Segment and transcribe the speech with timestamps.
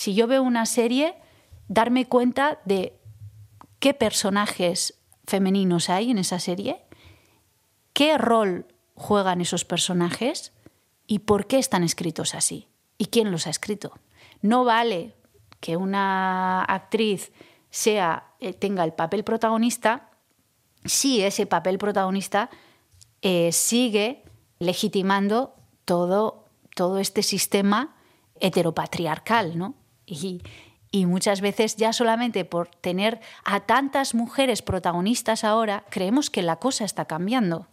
[0.00, 1.14] si yo veo una serie,
[1.68, 2.98] darme cuenta de
[3.80, 6.86] qué personajes femeninos hay en esa serie,
[7.92, 10.54] qué rol juegan esos personajes
[11.06, 12.66] y por qué están escritos así
[12.96, 13.92] y quién los ha escrito.
[14.40, 15.16] No vale
[15.60, 17.30] que una actriz
[17.68, 20.12] sea, eh, tenga el papel protagonista
[20.82, 22.48] si ese papel protagonista
[23.20, 24.24] eh, sigue
[24.60, 27.96] legitimando todo, todo este sistema
[28.40, 29.74] heteropatriarcal, ¿no?
[30.10, 36.56] Y, muchas veces ya solamente por tener a tantas mujeres protagonistas ahora, creemos que la
[36.56, 37.68] cosa está cambiando.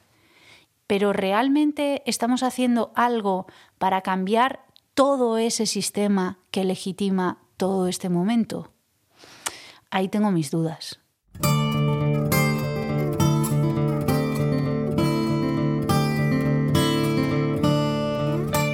[0.86, 3.48] Pero ¿realmente estamos haciendo algo
[3.78, 4.62] para cambiar
[4.94, 8.72] todo ese sistema que legitima todo este momento?
[9.90, 11.00] Ahí tengo mis dudas.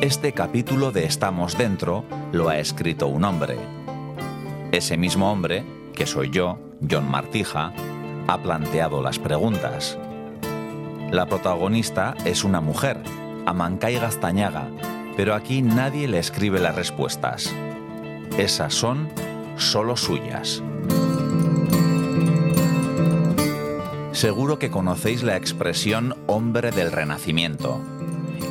[0.04, 2.04] Este capítulo de Estamos Dentro
[2.34, 3.58] lo ha escrito un hombre.
[4.74, 6.60] Ese mismo hombre, que soy yo,
[6.92, 7.72] John Martija,
[8.28, 9.98] ha planteado las preguntas.
[11.10, 13.02] La protagonista es una mujer,
[13.46, 14.68] Amancay Gastañaga,
[15.16, 17.56] pero aquí nadie le escribe las respuestas.
[18.38, 19.08] Esas son
[19.56, 20.62] solo suyas.
[24.12, 27.80] Seguro que conocéis la expresión hombre del renacimiento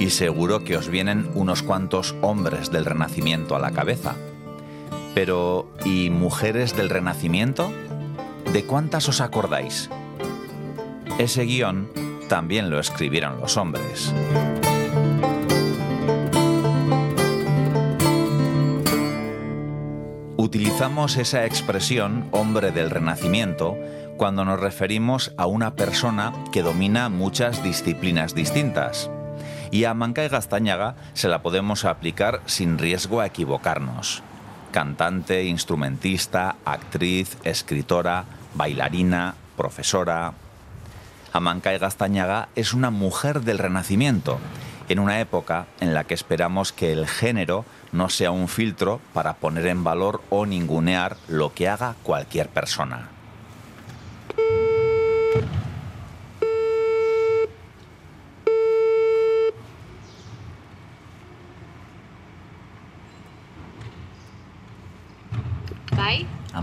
[0.02, 4.16] y seguro que os vienen unos cuantos hombres del Renacimiento a la cabeza.
[5.14, 7.70] Pero, ¿y mujeres del Renacimiento?
[8.52, 9.90] ¿De cuántas os acordáis?
[11.18, 11.88] Ese guion
[12.28, 14.12] también lo escribieron los hombres.
[20.36, 23.76] Utilizamos esa expresión hombre del Renacimiento
[24.16, 29.08] cuando nos referimos a una persona que domina muchas disciplinas distintas
[29.72, 34.22] y a Mancay Gastañaga se la podemos aplicar sin riesgo a equivocarnos.
[34.70, 40.34] Cantante, instrumentista, actriz, escritora, bailarina, profesora.
[41.32, 44.38] Amancay Gastañaga es una mujer del Renacimiento,
[44.90, 49.34] en una época en la que esperamos que el género no sea un filtro para
[49.34, 53.11] poner en valor o ningunear lo que haga cualquier persona.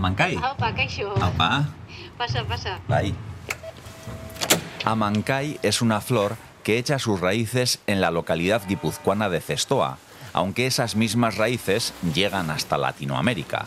[0.00, 0.36] Amancay.
[0.40, 1.12] Aupa, kaixo.
[1.20, 1.68] Apa.
[2.16, 2.78] Pasa, pasa.
[2.88, 3.14] Bai.
[4.84, 9.98] Amancay es una flor que echa sus raíces en la localidad guipuzcoana de Cestoa,
[10.32, 13.66] aunque esas mismas raíces llegan hasta Latinoamérica.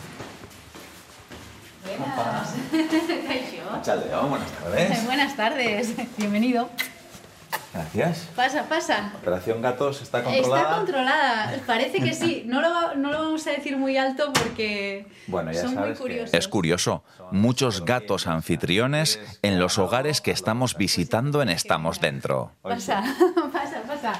[1.84, 2.54] Buenas.
[3.62, 5.04] buenas tardes.
[5.06, 5.94] Buenas tardes.
[6.16, 6.68] Bienvenido.
[7.74, 8.28] Gracias.
[8.36, 9.12] Pasa, pasa.
[9.20, 11.52] Operación Gatos está Está controlada.
[11.66, 12.44] Parece que sí.
[12.46, 15.96] No lo, no lo vamos a decir muy alto porque Bueno, ya son muy sabes
[15.98, 16.34] que- curiosos.
[16.34, 17.02] Es curioso,
[17.32, 22.52] muchos gatos anfitriones en los hogares que estamos visitando en Estamos Dentro.
[22.62, 23.02] Pasa,
[23.52, 24.12] pasa, pasa.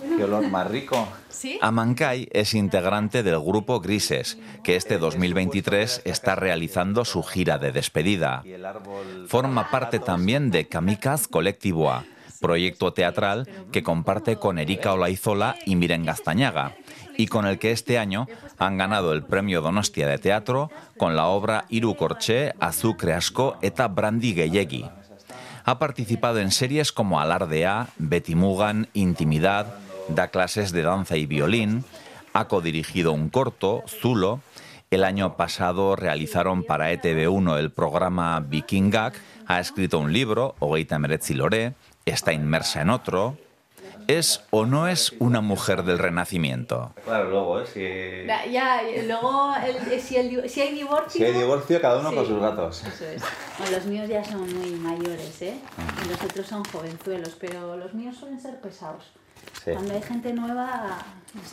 [0.00, 1.08] Qué olor más rico.
[1.28, 1.58] ¿Sí?
[1.62, 8.42] Amancay es integrante del grupo Grises, que este 2023 está realizando su gira de despedida.
[9.26, 12.04] Forma parte también de Kamikaz Colectivoa,
[12.40, 16.74] proyecto teatral que comparte con Erika Olaizola y Miren Gastañaga,
[17.16, 18.26] y con el que este año
[18.58, 23.88] han ganado el premio Donostia de Teatro con la obra Iru Kortxe, Azukre Asko eta
[23.88, 24.84] Brandi Gehiegi.
[25.64, 29.79] Ha participado en series como Alardea, Betty Mugan, Intimidad,
[30.14, 31.84] da clases de danza y violín,
[32.32, 34.40] ha codirigido un corto, Zulo,
[34.90, 39.14] el año pasado realizaron para ETV1 el programa Vikingak,
[39.46, 43.36] ha escrito un libro, Ogeita Meretzi Lore, está inmersa en otro.
[44.08, 46.92] ¿Es o no es una mujer del Renacimiento?
[47.04, 48.24] Claro, luego, ¿eh?
[48.26, 51.10] Ya, ya, luego, el- si, el si hay divorcio...
[51.12, 52.16] Si hay divorcio, cada uno Sí.
[52.16, 52.82] con sus gatos.
[52.84, 53.22] Eso es.
[53.58, 55.54] Bueno, los míos ya son muy mayores, ¿eh?
[56.04, 59.04] Y los otros son jovenzuelos, pero los míos suelen ser pesados.
[59.62, 59.72] Sí.
[59.72, 60.98] Cuando hay gente nueva,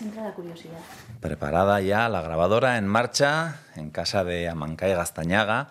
[0.01, 0.78] entra la curiosidad.
[1.19, 5.69] Preparada ya la grabadora en marcha en casa de Amancay Gastañaga,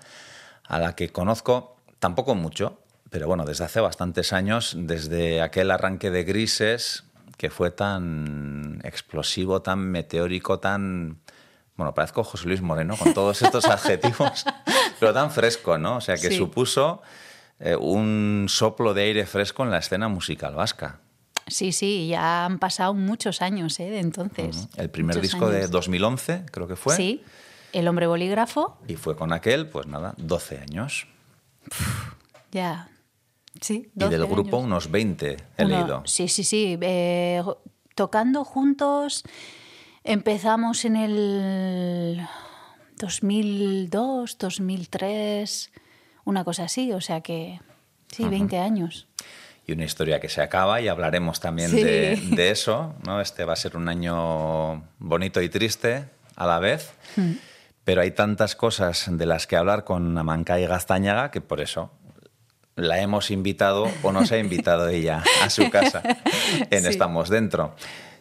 [0.65, 2.79] a la que conozco tampoco mucho,
[3.11, 7.05] pero bueno, desde hace bastantes años, desde aquel arranque de Grises,
[7.39, 11.19] que fue tan explosivo, tan meteórico, tan...
[11.77, 14.45] Bueno, parezco José Luis Moreno con todos estos adjetivos,
[14.99, 15.97] pero tan fresco, ¿no?
[15.97, 16.37] O sea, que Sí.
[16.37, 17.03] supuso
[17.61, 21.01] eh, un soplo de aire fresco en la escena musical vasca.
[21.47, 23.89] Sí, sí, ya han pasado muchos años, ¿eh?
[23.91, 24.69] De entonces.
[24.77, 25.71] El primer Muchos disco de años.
[25.71, 26.97] 2011, creo que fue.
[26.97, 27.23] Sí,
[27.73, 31.07] El hombre bolígrafo, Y fue con aquel, pues nada, 12 años.
[32.53, 32.89] ya.
[33.61, 34.67] Sí, Y del 12 grupo años.
[34.67, 36.03] unos 20, he Uno- leído.
[36.05, 36.79] Sí, sí, sí.
[36.81, 37.43] eh,
[37.95, 39.23] tocando juntos
[40.09, 42.29] Empezamos en el
[42.99, 45.73] 2002, 2003,
[46.25, 47.61] una cosa así, o sea que
[48.13, 49.09] sí, 20 años.
[49.67, 51.83] Y una historia que se acaba y hablaremos también Sí.
[51.83, 52.95] de, de eso.
[53.05, 53.21] ¿no?
[53.21, 56.05] Este va a ser un año bonito y triste
[56.37, 56.93] a la vez.
[57.17, 57.33] Hmm.
[57.85, 61.91] Pero hay tantas cosas de las que hablar con Amancay Gastañaga que por eso
[62.77, 66.03] la hemos invitado o nos ha invitado ella a su casa
[66.71, 66.89] en Sí.
[66.89, 67.75] Estamos Dentro.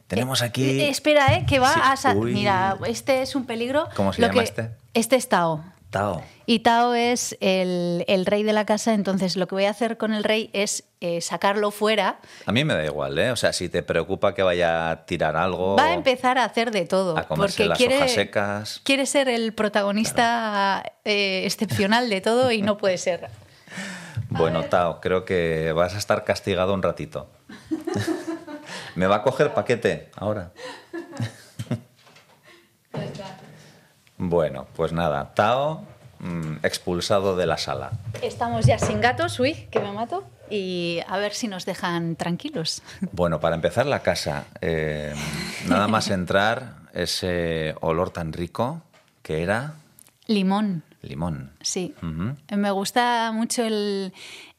[0.07, 0.81] Tenemos aquí...
[0.81, 1.45] Eh, espera, ¿eh?
[1.47, 2.13] Que va Sí, a...
[2.13, 2.33] uy.
[2.33, 3.87] Mira, este es un peligro.
[3.95, 4.69] ¿Cómo se Lo llama que- este?
[4.93, 5.63] Este es Tao.
[5.95, 6.21] Tao.
[6.45, 9.95] Y Tao es el, el rey de la casa, entonces lo que voy a hacer
[9.95, 12.19] con el rey es eh, sacarlo fuera.
[12.45, 13.31] A mí me da igual, ¿eh?
[13.31, 15.77] O sea, si te preocupa que vaya a tirar algo...
[15.77, 17.17] Va a empezar a hacer de todo.
[17.17, 18.81] A comerse porque las quiere, hojas secas.
[18.83, 23.29] quiere ser el protagonista eh, excepcional de todo y no puede ser.
[24.27, 27.29] Bueno, Tao, creo que vas a estar castigado un ratito.
[28.95, 30.51] Me va a coger paquete ahora.
[34.29, 35.83] Bueno, pues nada, Tao
[36.19, 37.91] mm, expulsado de la sala.
[38.21, 40.23] Estamos ya sin gatos, uy, que me mato.
[40.49, 42.81] Y a ver si nos dejan tranquilos.
[43.11, 45.13] Bueno, para empezar la casa, eh,
[45.67, 48.81] nada más entrar, ese olor tan rico
[49.21, 49.73] que era
[50.27, 50.83] Limón.
[51.01, 51.51] limón.
[51.61, 51.93] Sí.
[52.49, 54.11] Me gusta mucho el,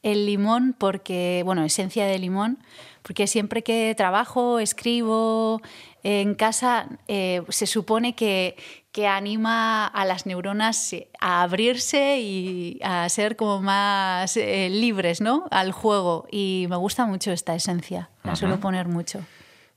[0.03, 2.59] el limón porque, bueno, esencia de limón,
[3.01, 5.61] porque siempre que trabajo, escribo
[6.07, 8.55] en casa, eh, se supone que,
[8.93, 15.47] que anima a las neuronas a abrirse y a ser como más eh, libres, ¿no?
[15.51, 16.25] Al juego.
[16.31, 18.09] Y me gusta mucho esta esencia.
[18.23, 19.19] La suelo poner mucho.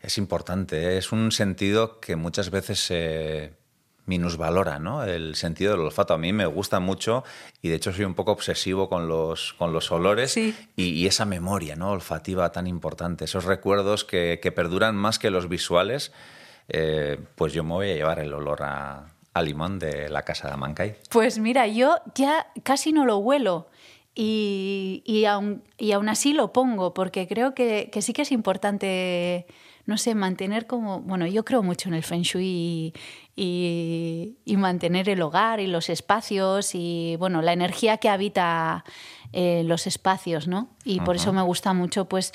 [0.00, 0.98] Es importante, ¿eh?
[0.98, 3.52] es un sentido que muchas veces se
[4.10, 5.04] minusvalora, ¿no?
[5.04, 6.12] El sentido del olfato.
[6.14, 7.22] A mí me gusta mucho
[7.62, 10.54] y de hecho soy un poco obsesivo con los, con los olores Sí.
[10.76, 11.92] y, y esa memoria ¿no?
[11.92, 16.12] olfativa tan importante, esos recuerdos que, que perduran más que los visuales.
[16.68, 20.48] eh, pues yo me voy a llevar el olor a, a limón de la casa
[20.48, 20.96] de Amancay.
[21.10, 23.68] Pues mira, yo ya casi no lo huelo
[24.14, 28.32] y, y, aún, y aún así lo pongo porque creo que, que sí que es
[28.32, 29.46] importante,
[29.86, 32.94] no sé, mantener como, bueno, yo creo mucho en el feng shui y,
[33.36, 38.84] y- y mantener el hogar y los espacios y, bueno, la energía que habita
[39.32, 40.70] eh, los espacios, ¿no?
[40.84, 42.32] Y por eso me gusta mucho, pues,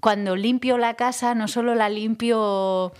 [0.00, 2.92] cuando limpio la casa, no solo la limpio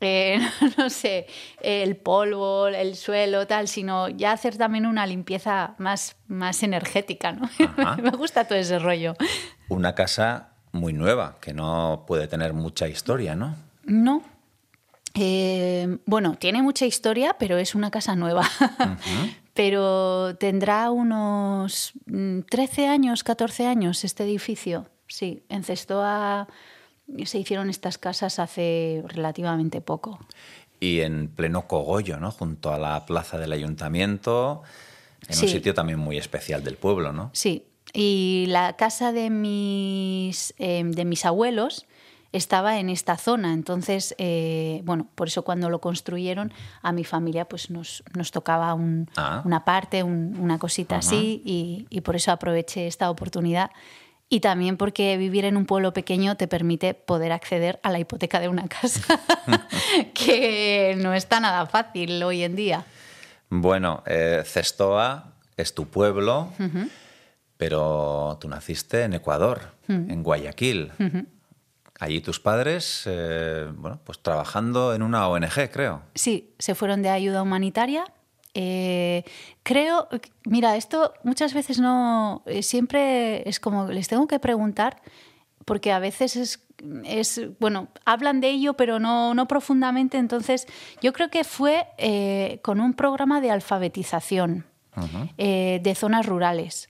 [0.00, 0.38] eh,
[0.78, 1.26] no sé,
[1.62, 7.48] el polvo, el suelo, tal, sino ya hacer también una limpieza más, más energética, ¿no?
[7.76, 7.96] Ajá.
[7.96, 9.14] Me gusta todo ese rollo.
[9.68, 13.56] Una casa muy nueva, que no puede tener mucha historia, ¿no?
[13.84, 14.22] No.
[15.14, 18.42] Eh, bueno, tiene mucha historia, pero es una casa nueva.
[19.54, 24.86] pero tendrá unos mm, 13 años, 14 años este edificio.
[25.06, 26.48] Sí, en Cestoa
[27.24, 30.18] se hicieron estas casas hace relativamente poco.
[30.80, 32.30] y en pleno cogollo, ¿no?
[32.30, 34.62] Junto a la plaza del ayuntamiento,
[35.28, 37.30] en un sitio también muy especial del pueblo, ¿no?
[37.32, 41.86] Sí, y la casa de mis, eh, de mis abuelos
[42.32, 46.52] estaba en esta zona, entonces, eh, bueno, por eso cuando lo construyeron
[46.82, 49.40] a mi familia pues nos, nos tocaba un- Ah.
[49.44, 53.70] una parte, un- una cosita así, y, y por eso aproveché esta oportunidad.
[54.28, 58.40] Y también porque vivir en un pueblo pequeño te permite poder acceder a la hipoteca
[58.40, 59.20] de una casa,
[60.14, 62.84] que no está nada fácil hoy en día.
[63.50, 66.50] Bueno, eh, Cestoa es tu pueblo,
[67.56, 70.92] pero tú naciste en Ecuador, en Guayaquil.
[72.00, 76.02] Allí tus padres, eh, bueno, pues trabajando en una ONG, creo.
[76.14, 78.04] Sí, se fueron de ayuda humanitaria.
[78.52, 79.24] Eh,
[79.62, 80.08] creo,
[80.44, 85.02] mira, esto muchas veces no, eh, siempre es como, les tengo que preguntar,
[85.64, 86.60] porque a veces es,
[87.04, 90.18] es bueno, hablan de ello, pero no, no profundamente.
[90.18, 90.66] Entonces,
[91.00, 91.86] yo creo que fue
[92.62, 94.66] con un programa de alfabetización
[95.36, 96.88] de zonas rurales.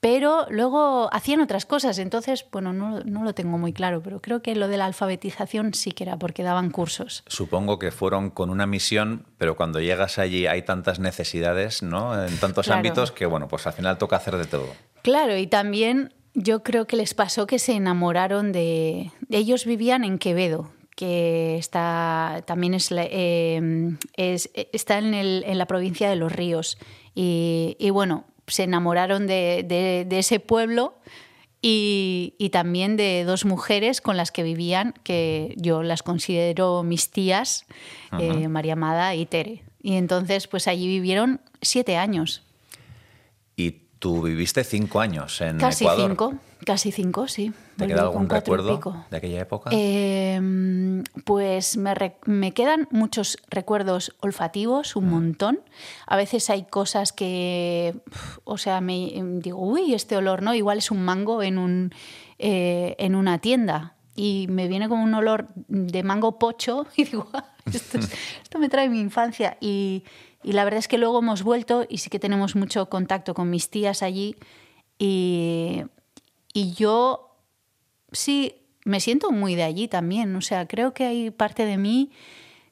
[0.00, 4.42] Pero luego hacían otras cosas, entonces, bueno, no, no lo tengo muy claro, pero creo
[4.42, 7.24] que lo de la alfabetización sí que era porque daban cursos.
[7.26, 12.24] Supongo que fueron con una misión, pero cuando llegas allí hay tantas necesidades, ¿no?
[12.24, 12.78] En tantos Claro.
[12.78, 14.68] ámbitos que, bueno, pues al final toca hacer de todo.
[15.02, 19.10] Claro, y también yo creo que les pasó que se enamoraron de...
[19.30, 25.66] Ellos vivían en Quevedo, que está también es, eh, es- está en, el- en la
[25.66, 26.78] provincia de Los Ríos.
[27.16, 30.94] Y, y bueno, se enamoraron de, de- de ese pueblo
[31.62, 37.10] y, y también de dos mujeres con las que vivían, que yo las considero mis
[37.10, 37.66] tías,
[38.18, 39.62] eh, María Amada y Tere.
[39.82, 42.42] Y entonces, pues allí vivieron siete años.
[43.56, 46.08] Y Tú viviste cinco años en Casi Ecuador.
[46.10, 47.52] cinco, casi cinco, sí.
[47.76, 49.70] ¿Te Volví queda algún recuerdo de aquella época?
[49.72, 54.98] Eh, pues me, re- me quedan muchos recuerdos olfativos, Mm.
[54.98, 55.60] un montón.
[56.06, 57.94] A veces hay cosas que,
[58.44, 59.10] o sea, me
[59.42, 60.54] digo, uy, este olor, ¿no?
[60.54, 61.92] Igual es un mango en, un,
[62.38, 67.28] eh, en una tienda y me viene como un olor de mango pocho y digo,
[67.32, 67.44] "Ah,
[67.76, 68.10] esto, es-
[68.42, 69.56] esto me trae mi infancia.
[69.60, 70.04] Y,
[70.42, 73.50] y la verdad es que luego hemos vuelto y sí que tenemos mucho contacto con
[73.50, 74.36] mis tías allí
[74.98, 75.82] y,
[76.52, 77.36] y yo
[78.12, 80.34] sí, me siento muy de allí también.
[80.36, 82.10] O sea, creo que hay parte de mí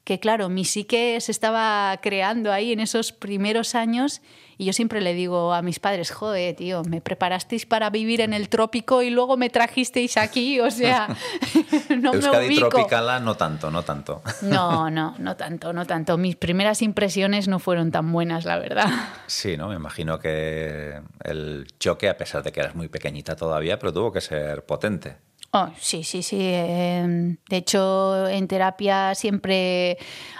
[0.06, 4.22] que, claro, mi psique se estaba creando ahí en esos primeros años.
[4.56, 8.32] Y yo siempre le digo a mis padres, joder, tío, me preparasteis para vivir en
[8.32, 10.60] el trópico y luego me trajisteis aquí.
[10.60, 11.08] O sea,
[11.90, 12.68] no me Euskadi ubico.
[12.68, 14.22] Tropicala, no tanto, no tanto.
[14.42, 16.16] No, no, no tanto, no tanto.
[16.16, 18.88] Mis primeras impresiones no fueron tan buenas, la verdad.
[19.26, 19.66] Sí, ¿no?
[19.66, 24.12] Me imagino que el choque, a pesar de que eras muy pequeñita todavía, pero tuvo
[24.12, 25.16] que ser potente.
[25.52, 26.38] Oh, sí, sí, sí.
[26.40, 29.96] eh, De hecho, en terapia siempre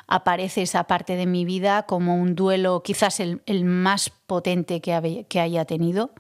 [0.07, 5.65] aparece esa parte de mi vida como un duelo quizás el, más potente que haya
[5.65, 6.13] tenido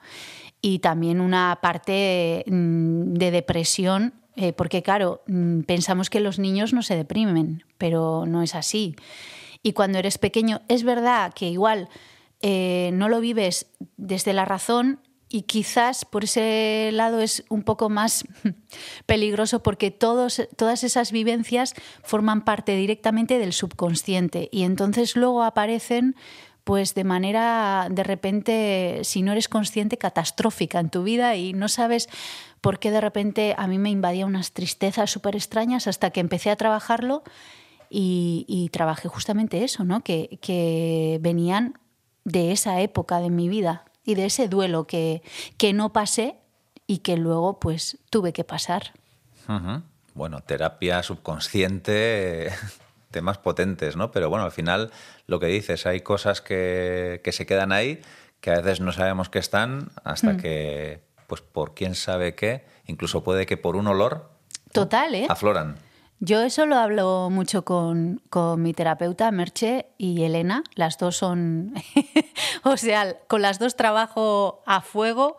[0.60, 6.72] y también una parte mm, de depresión, eh, porque claro, mm, pensamos que los niños
[6.72, 8.96] no se deprimen, pero no es así.
[9.62, 11.88] Y cuando eres pequeño, es verdad que igual
[12.42, 13.66] eh, no lo vives
[13.96, 18.24] desde la razón y quizás por ese lado es un poco más
[19.06, 26.14] peligroso porque todas esas vivencias forman parte directamente del subconsciente y entonces luego aparecen
[26.66, 31.68] pues de manera de repente, si no eres consciente, catastrófica en tu vida y no
[31.68, 32.08] sabes
[32.60, 36.50] por qué de repente a mí me invadía unas tristezas súper extrañas hasta que empecé
[36.50, 37.22] a trabajarlo
[37.88, 40.02] y, y trabajé justamente eso, ¿no?
[40.02, 41.78] que, que venían
[42.24, 45.20] de esa época de mi vida y de ese duelo que,
[45.58, 46.36] que no pasé
[46.86, 48.92] y que luego pues tuve que pasar.
[50.14, 52.50] Bueno, terapia subconsciente,
[53.10, 54.10] temas potentes, ¿no?
[54.10, 54.90] Pero bueno, al final
[55.26, 58.00] lo que dices, hay cosas que, que se quedan ahí,
[58.40, 60.36] que a veces no sabemos que están, hasta Mm.
[60.38, 64.30] que, pues por quién sabe qué, incluso puede que por un olor
[64.72, 65.26] Total, ¿eh?
[65.28, 65.76] afloran.
[66.18, 70.64] Yo eso lo hablo mucho con, con mi terapeuta, Merche y Elena.
[70.74, 71.74] Las dos son,
[72.64, 75.36] o sea, con las dos trabajo a fuego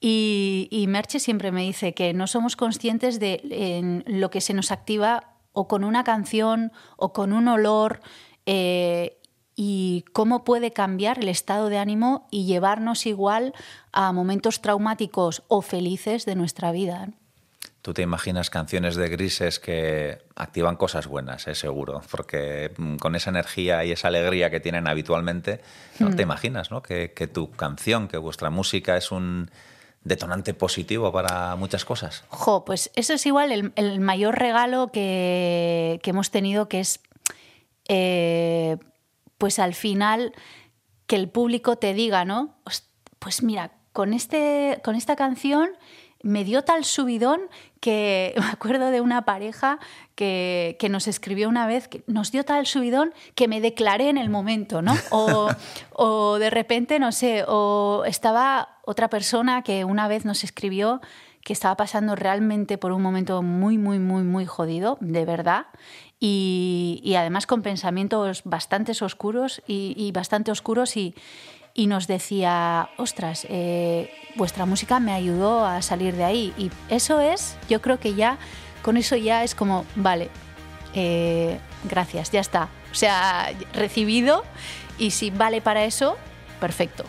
[0.00, 5.36] y, Merche siempre me dice que no somos conscientes de lo que se nos activa
[5.52, 8.00] o con una canción o con un olor
[8.46, 9.18] eh,
[9.54, 13.54] y cómo puede cambiar el estado de ánimo y llevarnos igual
[13.90, 17.08] a momentos traumáticos o felices de nuestra vida.
[17.86, 23.14] Tú te imaginas canciones de grises que activan cosas buenas, es seguro, porque mm, con
[23.14, 25.60] esa energía y esa alegría que tienen habitualmente,
[26.00, 26.82] no te imaginas ¿no?
[26.82, 29.52] Que, que tu canción, que vuestra música es un
[30.02, 32.24] detonante positivo para muchas cosas.
[32.28, 36.98] Jo, pues eso es igual el, el mayor regalo que, que hemos tenido, que es,
[37.86, 38.78] eh,
[39.38, 40.32] pues al final,
[41.06, 42.58] que el público te diga, ¿no?
[43.20, 45.70] Pues mira, con, este, con esta canción
[46.26, 47.40] me dio tal subidón
[47.86, 49.78] que me acuerdo de una pareja
[50.16, 54.18] que, que nos escribió una vez que nos dio tal subidón que me declaré en
[54.18, 54.92] el momento, ¿no?
[55.10, 55.48] O,
[55.92, 61.00] o de repente, no sé, o estaba otra persona que una vez nos escribió
[61.42, 65.66] que estaba pasando realmente por un momento muy, muy, muy, muy jodido, de verdad,
[66.18, 71.14] y, y además con pensamientos bastante oscuros y, y bastante oscuros y,
[71.76, 76.54] y nos decía, ostras, eh, vuestra música me ayudó a salir de ahí.
[76.56, 78.38] Y eso es, yo creo que ya,
[78.82, 80.30] con eso ya es como, vale,
[80.94, 82.70] eh, gracias, ya está.
[82.90, 84.42] O sea, recibido
[84.98, 86.16] y si vale para eso,
[86.60, 87.04] perfecto.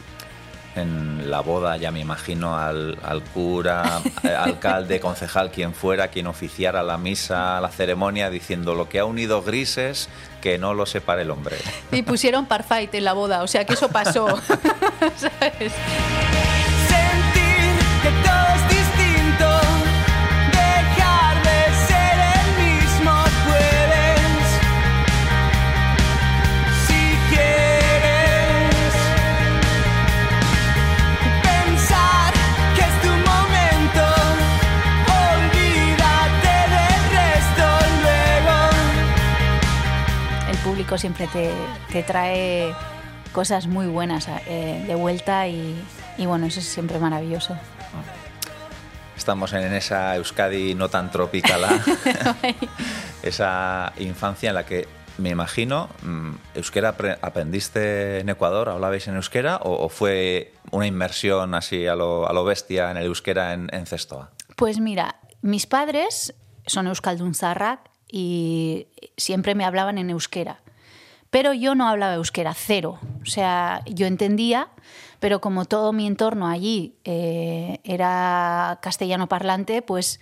[0.75, 6.27] En la boda ya me imagino al, al cura, eh, alcalde, concejal, quien fuera, quien
[6.27, 10.09] oficiara la misa, la ceremonia, diciendo lo que ha unido grises,
[10.47, 11.57] que no lo separe el hombre.
[11.91, 14.27] Y pusieron Parfight en la boda, o sea que eso pasó.
[15.17, 15.73] ¿Sabes?
[40.87, 41.51] Público siempre te,
[41.91, 42.73] te trae
[43.33, 45.75] cosas muy buenas eh, de vuelta y,
[46.17, 47.55] y bueno, eso es siempre maravilloso.
[49.17, 51.61] Estamos en esa Euskadi no tan tropical,
[53.23, 58.69] esa infancia en la que me imagino, mm, ¿euskera apre- aprendiste en Ecuador?
[58.69, 59.57] ¿Hablabais en euskera?
[59.63, 63.67] ¿O, o fue una inmersión así a lo, a lo bestia en el euskera en,
[63.73, 64.29] en Cestoa?
[64.55, 66.35] Pues mira, mis padres
[66.67, 70.59] son euskaldunzarrak y siempre me hablaban en euskera.
[71.29, 72.99] Pero yo no hablaba euskera, cero.
[73.21, 74.69] O sea, yo entendía,
[75.19, 80.19] pero como todo mi entorno allí eh, era castellano parlante, pues,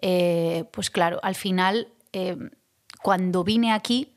[0.00, 2.36] eh, pues claro, al final, eh,
[3.02, 4.14] cuando vine aquí,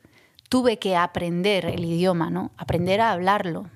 [0.48, 2.52] tuve que aprender el idioma, ¿no?
[2.56, 3.70] Aprender a hablarlo.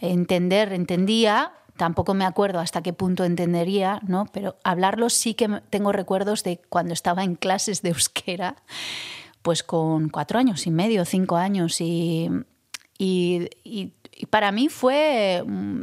[0.00, 4.26] Entender, entendía, tampoco me acuerdo hasta qué punto entendería, ¿no?
[4.32, 8.56] Pero hablarlo sí que tengo recuerdos de cuando estaba en clases de euskera,
[9.42, 12.28] pues con cuatro años y medio, cinco años, y,
[12.98, 13.92] y- y-
[14.30, 15.80] para mí fue mm,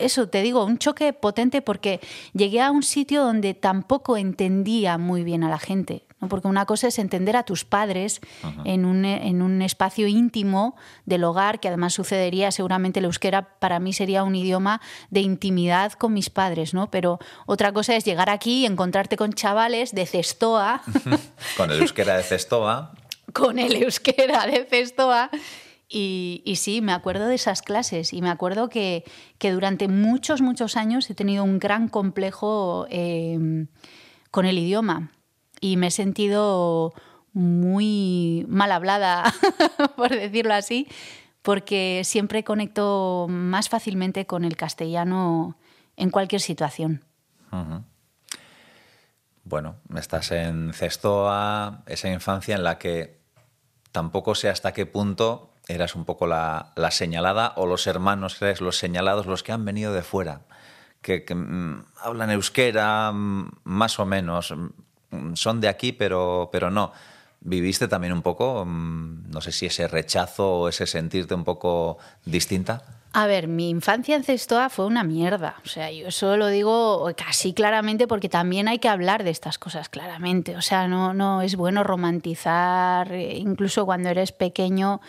[0.00, 2.00] eso, te digo, un choque potente porque
[2.32, 6.04] llegué a un sitio donde tampoco entendía muy bien a la gente.
[6.20, 6.28] ¿no?
[6.28, 8.20] Porque una cosa es entender a tus padres
[8.64, 10.76] en, un, en un espacio íntimo
[11.06, 15.92] del hogar, que además sucedería seguramente el euskera para mí sería un idioma de intimidad
[15.92, 16.90] con mis padres, ¿no?
[16.90, 20.82] Pero otra cosa es llegar aquí y encontrarte con chavales de cestoa,
[21.56, 22.92] Con el euskera de Cestoa.
[23.32, 25.30] con el euskera de Cestoa.
[25.92, 29.02] Y, sí, me acuerdo de esas clases y me acuerdo que,
[29.38, 33.66] que durante muchos, muchos años he tenido un gran complejo eh,
[34.30, 35.10] con el idioma
[35.60, 36.94] y me he sentido
[37.32, 39.34] muy mal hablada,
[39.96, 40.86] por decirlo así,
[41.42, 45.56] porque siempre conecto más fácilmente con el castellano
[45.96, 47.04] en cualquier situación.
[49.42, 53.18] Bueno, estás en Cestoa, esa infancia en la que
[53.90, 58.60] tampoco sé hasta qué punto eras un poco la, la señalada o los hermanos eres
[58.60, 60.42] los señalados, los que han venido de fuera,
[61.02, 64.54] que, que, mm, hablan euskera mm, más o menos,
[65.10, 66.92] mm, son de aquí pero, pero no.
[67.42, 71.96] ¿Viviste también un poco, no sé si ese rechazo o ese sentirte un poco
[72.26, 73.00] distinta?
[73.12, 75.56] A ver, mi infancia en Cestoa fue una mierda.
[75.64, 79.58] O sea, yo eso lo digo casi claramente porque también hay que hablar de estas
[79.58, 80.56] cosas claramente.
[80.56, 85.00] O sea, no, no es bueno romantizar, eh, incluso cuando eres pequeño,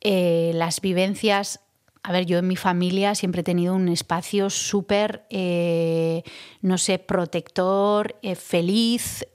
[0.00, 1.60] eh, las vivencias.
[2.02, 6.22] A ver, yo en mi familia siempre he tenido un espacio súper, eh,
[6.62, 9.26] no sé, protector, eh, feliz,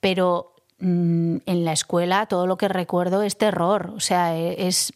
[0.00, 3.92] pero mm, en la escuela todo lo que recuerdo es terror.
[3.94, 4.92] O sea, eh, es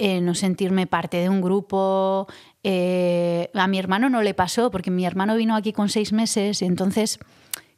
[0.00, 2.26] no sentirme parte de un grupo.
[2.64, 7.20] A mi hermano no le pasó, porque mi hermano vino aquí con seis meses entonces,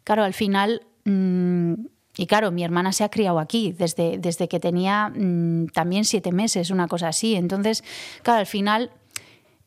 [0.04, 1.74] claro, al final, mm,
[2.16, 6.30] y claro, mi hermana se ha criado aquí desde, desde que tenía mm, también siete
[6.32, 7.34] meses, una cosa así.
[7.34, 7.82] Entonces,
[8.22, 8.90] claro, al final...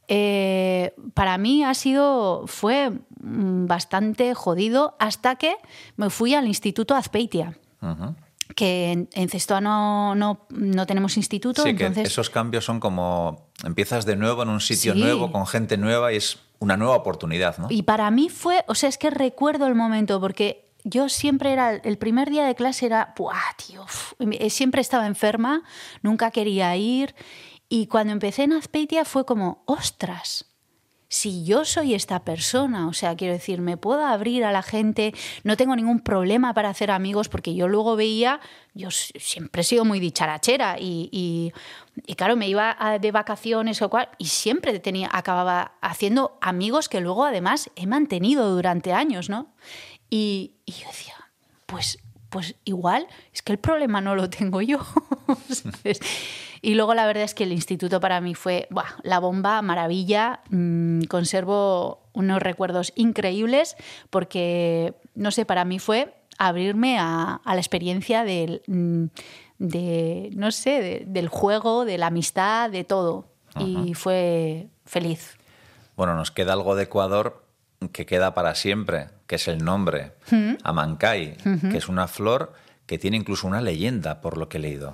[0.08, 5.56] eh, para mí ha sido, fue mm, bastante jodido hasta que
[5.98, 7.58] me fui al Instituto Azpeitia
[8.56, 13.50] que en, en Cestoa no, no, no tenemos instituto, Sí, que esos cambios son como
[13.66, 15.00] empiezas de nuevo en un sitio Sí.
[15.02, 17.68] nuevo, con gente nueva y es una nueva oportunidad, ¿no?
[17.70, 21.76] y para mí fue, o sea, es que recuerdo el momento porque yo siempre era
[21.76, 23.86] el primer día de clase era, ¡buah, tío!
[24.20, 25.64] eh, siempre estaba enferma,
[26.02, 27.16] nunca quería ir
[27.70, 30.46] y cuando empecé en Azpeitia fue como, ostras.
[31.10, 35.14] Si yo soy esta persona, o sea, quiero decir, me puedo abrir a la gente,
[35.46, 38.42] no tengo ningún problema para hacer amigos, porque yo luego veía,
[38.74, 41.54] yo siempre he sido muy dicharachera y, y,
[42.06, 47.00] y claro, me iba de vacaciones o cual, y siempre tenía, acababa haciendo amigos que
[47.00, 49.54] luego además he mantenido durante años, ¿no?
[50.10, 51.14] Y, y yo decía,
[51.66, 54.80] pues, pues igual, es que el problema no lo tengo yo.
[55.50, 56.00] ¿sabes?
[56.62, 60.42] Y luego la verdad es que el instituto para mí fue buah, la bomba, maravilla.
[60.50, 63.76] Mm, conservo unos recuerdos increíbles
[64.10, 69.06] porque, no sé, para mí fue abrirme a, a la experiencia del, mm,
[69.60, 73.26] de, no sé, de- del juego, de la amistad, de todo.
[73.60, 75.36] Y fue feliz.
[75.96, 77.44] Bueno, nos queda algo de Ecuador
[77.92, 80.14] que queda para siempre, que es el nombre,
[80.64, 81.36] Amancay,
[81.72, 82.54] que es una flor
[82.86, 84.94] que tiene incluso una leyenda, por lo que he leído.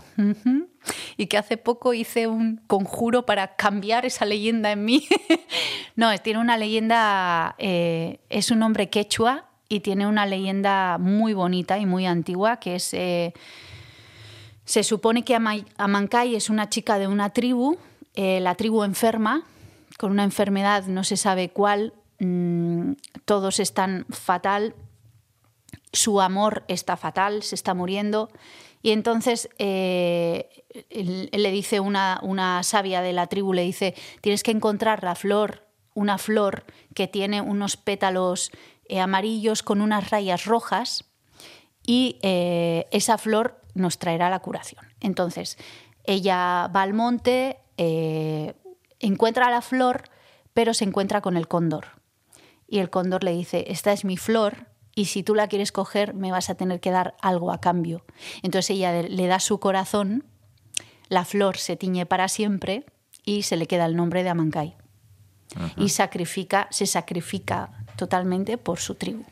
[1.15, 5.07] y que hace poco hice un conjuro para cambiar esa leyenda en mí.
[5.95, 11.33] no, es- tiene una leyenda, eh, es un nombre quechua y tiene una leyenda muy
[11.33, 12.93] bonita y muy antigua que es...
[12.95, 13.33] eh,
[14.65, 17.77] se supone que Ama- Amancay es una chica de una tribu,
[18.15, 19.43] eh, la tribu enferma,
[19.97, 21.93] con una enfermedad, no se sabe cuál,
[22.25, 22.93] mm,
[23.25, 24.75] todos están fatal,
[25.93, 28.29] su amor está fatal, se está muriendo.
[28.81, 30.65] Y entonces eh,
[31.31, 35.65] le dice una, una sabia de la tribu, le dice, tienes que encontrar la flor,
[35.93, 38.51] una flor que tiene unos pétalos
[38.85, 41.05] eh, amarillos con unas rayas rojas
[41.85, 44.85] y eh, esa flor nos traerá la curación.
[44.99, 45.57] Entonces,
[46.03, 47.59] ella va al monte,
[48.99, 50.03] encuentra la flor,
[50.53, 52.02] pero se encuentra con el cóndor.
[52.73, 56.15] Y el cóndor le dice, esta es mi flor y si tú la quieres coger
[56.15, 58.03] me vas a tener que dar algo a cambio.
[58.41, 60.23] Entonces ella le da su corazón,
[61.07, 62.83] la flor se tiñe para siempre
[63.23, 64.75] y se le queda el nombre de Amancay.
[65.77, 69.23] Y sacrifica, se sacrifica totalmente por su tribu.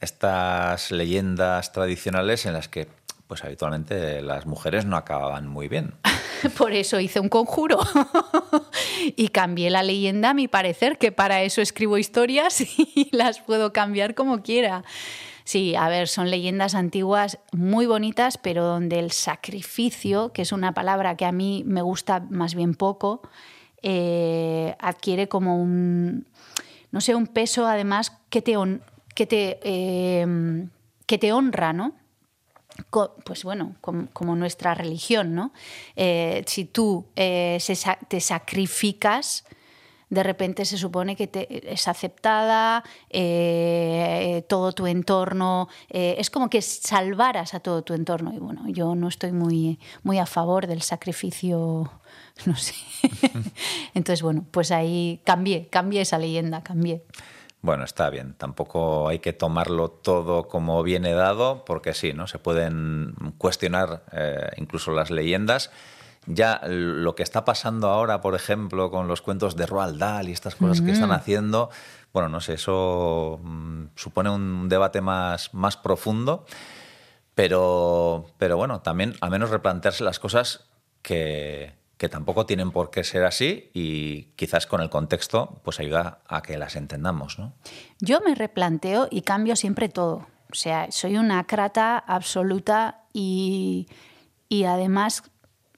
[0.00, 2.88] Estas leyendas tradicionales en las que
[3.28, 5.94] pues habitualmente las mujeres no acababan muy bien.
[6.58, 7.78] Por eso hice un conjuro
[9.16, 13.72] y cambié la leyenda a mi parecer, que para eso escribo historias y las puedo
[13.72, 14.84] cambiar como quiera.
[15.44, 20.74] Sí, a ver, son leyendas antiguas muy bonitas, pero donde el sacrificio, que es una
[20.74, 23.22] palabra que a mí me gusta más bien poco,
[23.82, 26.26] eh, adquiere como un,
[26.92, 28.54] no sé, un peso además que te,
[29.14, 30.66] que te, eh,
[31.06, 31.99] que te honra, ¿no?
[33.24, 35.52] Pues bueno, como, nuestra religión, ¿no?
[35.96, 39.44] Eh, si tú te sacrificas,
[40.10, 46.50] de repente se supone que te, es aceptada, eh, todo tu entorno, eh, es como
[46.50, 48.34] que salvaras a todo tu entorno.
[48.34, 51.90] Y bueno, yo no estoy muy, muy a favor del sacrificio,
[52.44, 52.74] no sé.
[53.94, 57.04] Entonces, bueno, pues ahí cambié, cambié esa leyenda, cambié.
[57.62, 58.34] Bueno, está bien.
[58.34, 62.26] Tampoco hay que tomarlo todo como viene dado, porque sí, ¿no?
[62.26, 65.70] Se pueden cuestionar eh, incluso las leyendas
[66.26, 70.32] ya lo que está pasando ahora, por ejemplo, con los cuentos de Roald Dahl y
[70.32, 71.70] estas cosas que están haciendo,
[72.12, 76.44] bueno, no sé, eso mm, supone un debate más, más profundo,
[77.34, 80.68] pero, pero bueno, también al menos replantearse las cosas
[81.02, 86.22] que, que tampoco tienen por qué ser así y quizás con el contexto pues ayuda
[86.26, 87.38] a que las entendamos.
[87.38, 87.52] ¿no?
[88.00, 90.26] Yo me replanteo y cambio siempre todo.
[90.50, 93.86] O sea, soy una crata absoluta y,
[94.48, 95.30] y además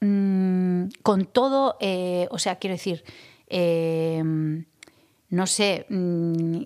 [0.03, 3.05] Mm, con todo, eh, o sea, quiero decir,
[3.47, 4.21] eh,
[5.29, 6.63] no sé, mm,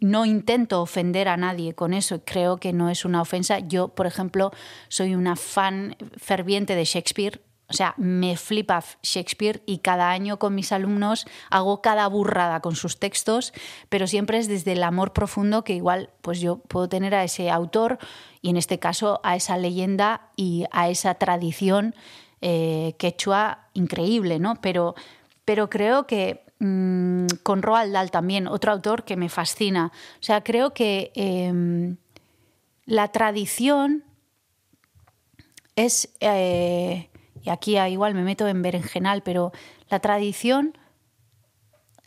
[0.00, 3.60] no intento ofender a nadie con eso, creo que no es una ofensa.
[3.60, 4.52] Yo, por ejemplo,
[4.88, 7.40] soy una fan ferviente de Shakespeare,
[7.74, 12.76] o sea, me flipa Shakespeare y cada año con mis alumnos hago cada burrada con
[12.76, 13.52] sus textos,
[13.88, 17.50] pero siempre es desde el amor profundo que igual pues yo puedo tener a ese
[17.50, 17.98] autor
[18.42, 21.96] y en este caso a esa leyenda y a esa tradición
[22.40, 24.54] eh, quechua increíble, ¿no?
[24.60, 24.94] Pero,
[25.44, 29.90] pero creo que mm, con Roald Dahl también, otro autor que me fascina.
[30.20, 31.96] O sea, creo que em,
[32.86, 34.04] la tradición
[35.74, 37.08] es, eh,
[37.44, 39.52] y aquí igual me meto en berenjenal, pero
[39.90, 40.76] la tradición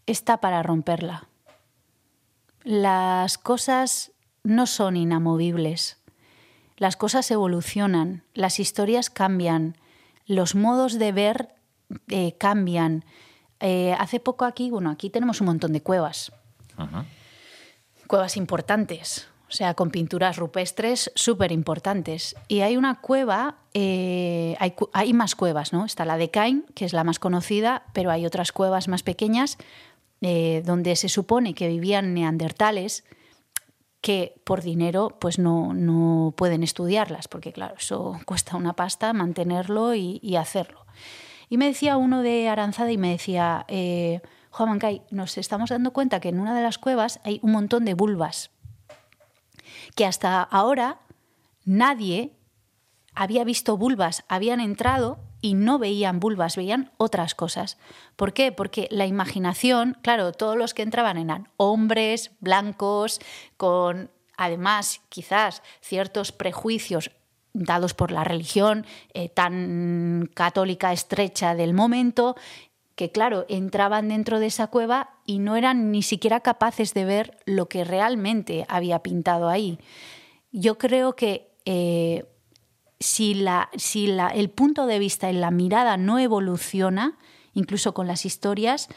[0.07, 1.27] está para romperla.
[2.63, 4.11] Las cosas
[4.43, 5.99] no son inamovibles.
[6.75, 9.77] Las cosas evolucionan, las historias cambian,
[10.25, 11.55] los modos de ver
[12.07, 13.05] eh, cambian.
[13.59, 16.31] Eh, hace poco aquí, bueno, aquí tenemos un montón de cuevas.
[18.07, 22.35] Cuevas importantes, o sea, con pinturas rupestres súper importantes.
[22.47, 25.85] Y hay una cueva, eh, hay, más cuevas, ¿no?
[25.85, 29.57] Está la de Cain, que es la más conocida, pero hay otras cuevas más pequeñas
[30.19, 33.03] donde se supone que vivían neandertales
[34.01, 39.95] que por dinero pues no, no, pueden estudiarlas, porque claro, eso cuesta una pasta mantenerlo
[39.95, 40.85] y, hacerlo.
[41.49, 45.91] Y me decía uno de Aranzada y me decía, eh, Juan Mancay, nos estamos dando
[45.91, 48.51] cuenta que en una de las cuevas hay un montón de vulvas,
[49.95, 50.99] que hasta ahora
[51.65, 52.31] nadie
[53.13, 57.77] había visto vulvas, habían entrado y no veían vulvas, veían otras cosas.
[58.15, 58.51] ¿Por qué?
[58.51, 63.19] Porque la imaginación, claro, todos los que entraban eran hombres blancos,
[63.57, 67.11] con además quizás ciertos prejuicios
[67.53, 72.35] dados por la religión eh, tan católica estrecha del momento,
[72.97, 77.37] que claro, entraban dentro de esa cueva y no eran ni siquiera capaces de ver
[77.45, 79.77] lo que realmente había pintado ahí.
[80.51, 82.25] Yo creo que eh,
[82.99, 87.19] si, la, si la, el punto de vista y la mirada no evoluciona,
[87.53, 88.89] incluso con las historias,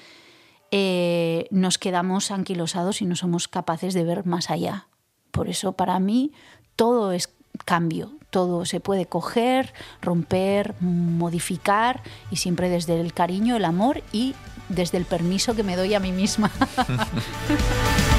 [0.70, 4.88] eh, nos quedamos anquilosados y no somos capaces de ver más allá.
[5.30, 6.32] Por eso para mí
[6.74, 7.28] todo es
[7.64, 14.34] cambio, todo se puede coger, romper, modificar y siempre desde el cariño, el amor y
[14.68, 16.50] desde el permiso que me doy a mí misma.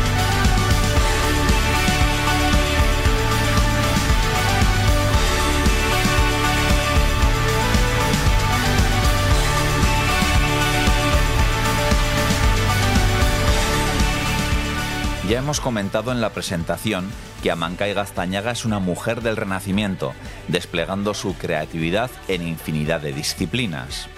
[15.31, 17.09] Ya hemos comentado en la presentación
[17.41, 20.11] que Amancay Gaztañaga es una mujer del Renacimiento,
[20.49, 24.09] desplegando su creatividad en infinidad de disciplinas.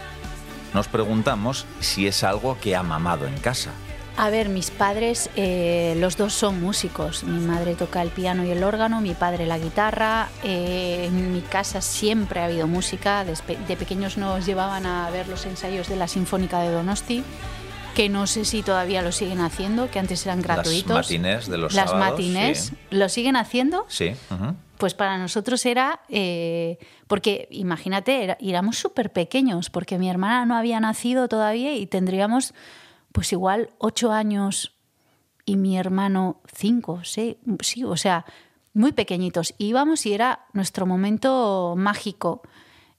[0.73, 3.73] Nos preguntamos si es algo que ha mamado en casa.
[4.17, 7.23] A ver, mis padres, eh, los dos son músicos.
[7.23, 10.29] Mi madre toca el piano y el órgano, mi padre la guitarra.
[10.43, 13.23] Eh, en mi casa siempre ha habido música.
[13.23, 13.35] De,
[13.67, 17.23] de pequeños nos llevaban a ver los ensayos de la Sinfónica de Donosti
[17.95, 20.89] que no sé si todavía lo siguen haciendo, que antes eran gratuitos.
[20.95, 22.75] Las matines de los Las sábados, matines, sí.
[22.91, 23.85] ¿lo siguen haciendo?
[23.87, 24.13] Sí.
[24.31, 24.55] ujú.
[24.77, 26.77] Pues para nosotros era, eh,
[27.07, 32.53] porque imagínate, era, éramos súper pequeños, porque mi hermana no había nacido todavía y tendríamos
[33.11, 34.73] pues igual ocho años
[35.45, 38.25] y mi hermano cinco, sí, sí, o sea,
[38.73, 39.53] muy pequeñitos.
[39.59, 42.41] Íbamos y era nuestro momento mágico.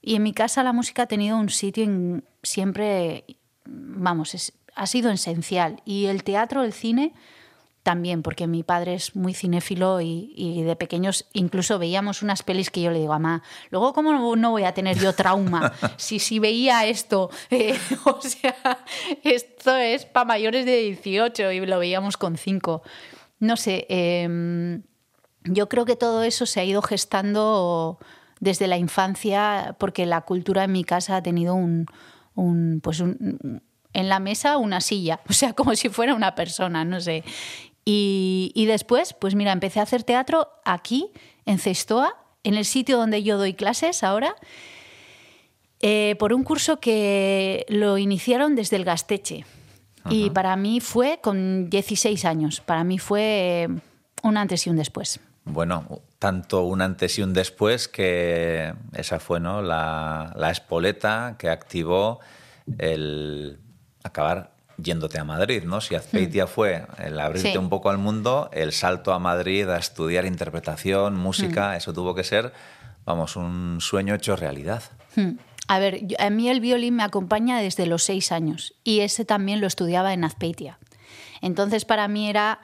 [0.01, 3.25] Y en mi casa la música ha tenido un sitio en- siempre,
[3.65, 5.81] vamos, es- ha sido esencial.
[5.85, 7.13] Y el teatro, el cine,
[7.83, 12.71] también, porque mi padre es muy cinéfilo y, y de pequeños incluso veíamos unas pelis
[12.71, 16.17] que yo le digo, mamá, luego cómo no- no voy a tener yo trauma si,
[16.17, 17.29] si veía esto.
[17.51, 18.55] Eh, o sea,
[19.23, 22.81] esto es para mayores de 18 y lo veíamos con 5.
[23.39, 24.81] No sé, eh,
[25.43, 27.99] yo creo que todo eso se ha ido gestando
[28.39, 31.85] desde la infancia porque la cultura en mi casa ha tenido un,
[32.33, 33.61] un, pues un,
[33.95, 37.23] en la mesa una silla, o sea, como si fuera una persona, no sé.
[37.83, 41.11] Y, y después, pues mira, empecé a hacer teatro aquí,
[41.45, 44.35] en Cestoa, en el sitio donde yo doy clases ahora,
[45.81, 49.45] eh, por un curso que lo iniciaron desde el Gasteche.
[50.07, 53.67] Y para mí fue con 16 años, para mí fue eh,
[54.21, 55.19] un antes y un después.
[55.45, 59.63] Bueno, tanto un antes y un después que esa fue ¿no?
[59.63, 62.19] la, la espoleta que activó
[62.77, 63.57] el
[64.05, 65.79] acabar yéndote a Madrid, ¿no?
[65.81, 67.57] Si Azpeitia fue el abrirte Sí.
[67.57, 72.23] un poco al mundo, el salto a Madrid a estudiar interpretación, música, eso tuvo que
[72.23, 72.51] ser,
[73.05, 74.83] vamos, un sueño hecho realidad.
[75.15, 75.37] Hmm.
[75.67, 79.61] A ver, a mí el violín me acompaña desde los seis años y ese también
[79.61, 80.77] lo estudiaba en Azpeitia.
[81.41, 82.59] Entonces para mí era...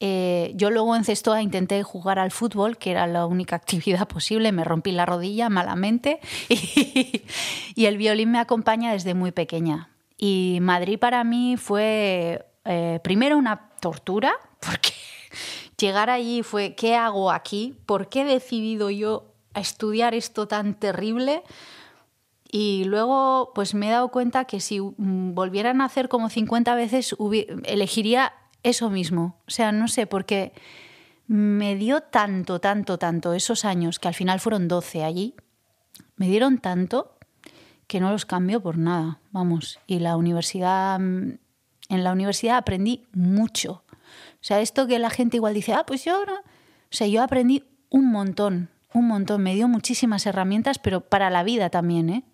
[0.00, 4.50] eh, yo luego en Cestoa intenté jugar al fútbol, que era la única actividad posible,
[4.52, 6.18] me rompí la rodilla malamente
[6.48, 7.22] y,
[7.76, 9.88] y el violín me acompaña desde muy pequeña.
[10.16, 14.92] Y Madrid para mí fue eh, primero una tortura, porque
[15.78, 17.76] llegar allí fue, ¿qué hago aquí?
[17.86, 21.42] ¿Por qué he decidido yo estudiar esto tan terrible?
[22.50, 27.16] Y luego, pues me he dado cuenta que si volvieran a hacer como 50 veces,
[27.64, 29.40] elegiría eso mismo.
[29.48, 30.52] O sea, no sé, porque
[31.26, 35.34] me dio tanto, tanto, tanto esos años, que al final fueron 12 allí,
[36.16, 37.13] me dieron tanto
[37.86, 39.78] que no los cambio por nada, vamos.
[39.86, 41.38] Y la universidad, mm,
[41.88, 43.84] en la universidad aprendí mucho.
[43.92, 46.42] O sea, esto que la gente igual dice, ah, pues yo ahora...
[46.94, 49.42] O sea, yo aprendí un montón, un montón.
[49.42, 52.24] Me dio muchísimas herramientas, pero para la vida también, ¿eh?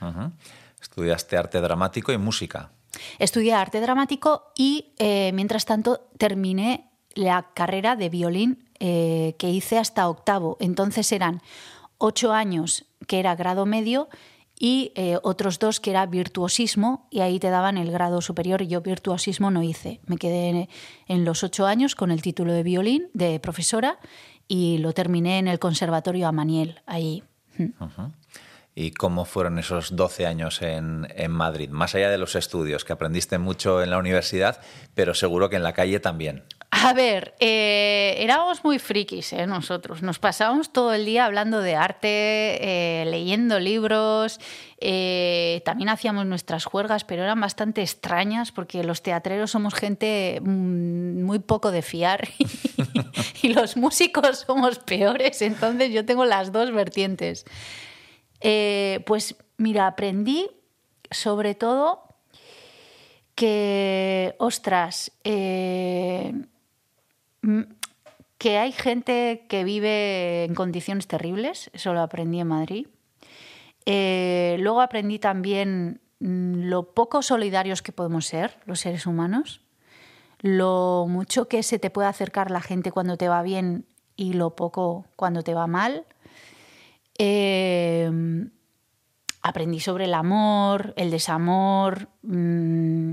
[0.00, 0.32] Ujú.
[0.80, 2.70] Estudiaste arte dramático y música.
[3.18, 9.78] Estudié arte dramático y, eh, mientras tanto, terminé la carrera de violín eh, que hice
[9.78, 10.56] hasta octavo.
[10.60, 11.42] Entonces eran
[11.98, 14.08] ocho años, que era grado medio,
[14.58, 18.62] y eh, otros dos, que era virtuosismo, y ahí te daban el grado superior.
[18.62, 20.00] Y yo virtuosismo no hice.
[20.06, 20.68] Me quedé
[21.06, 23.98] en, los ocho años con el título de violín, de profesora,
[24.48, 27.22] y lo terminé en el Conservatorio Amaniel, ahí.
[27.58, 28.12] Ujú.
[28.74, 31.68] ¿Y cómo fueron esos 12 años en, en Madrid?
[31.70, 34.60] Más allá de los estudios, que aprendiste mucho en la universidad,
[34.94, 36.44] pero seguro que en la calle también.
[36.80, 39.46] A ver, eh, éramos muy frikis ¿eh?
[39.46, 40.02] nosotros.
[40.02, 44.38] Nos pasábamos todo el día hablando de arte, eh, leyendo libros.
[44.80, 51.22] eh, también hacíamos nuestras juergas, pero eran bastante extrañas porque los teatreros somos gente mm,
[51.24, 52.28] muy poco de fiar
[53.42, 55.42] y los músicos somos peores.
[55.42, 57.44] Entonces yo tengo las dos vertientes.
[58.40, 60.48] Pues mira, aprendí
[61.10, 62.04] sobre todo
[63.34, 65.10] que, ostras,
[68.38, 72.86] que hay gente que vive en condiciones terribles, eso lo aprendí en Madrid.
[73.84, 79.60] Eh, luego aprendí también mm, lo poco solidarios que podemos ser los seres humanos,
[80.40, 84.54] lo mucho que se te puede acercar la gente cuando te va bien y lo
[84.54, 86.04] poco cuando te va mal.
[87.18, 88.10] Eh,
[89.42, 92.08] aprendí sobre el amor, el desamor.
[92.22, 93.12] mm,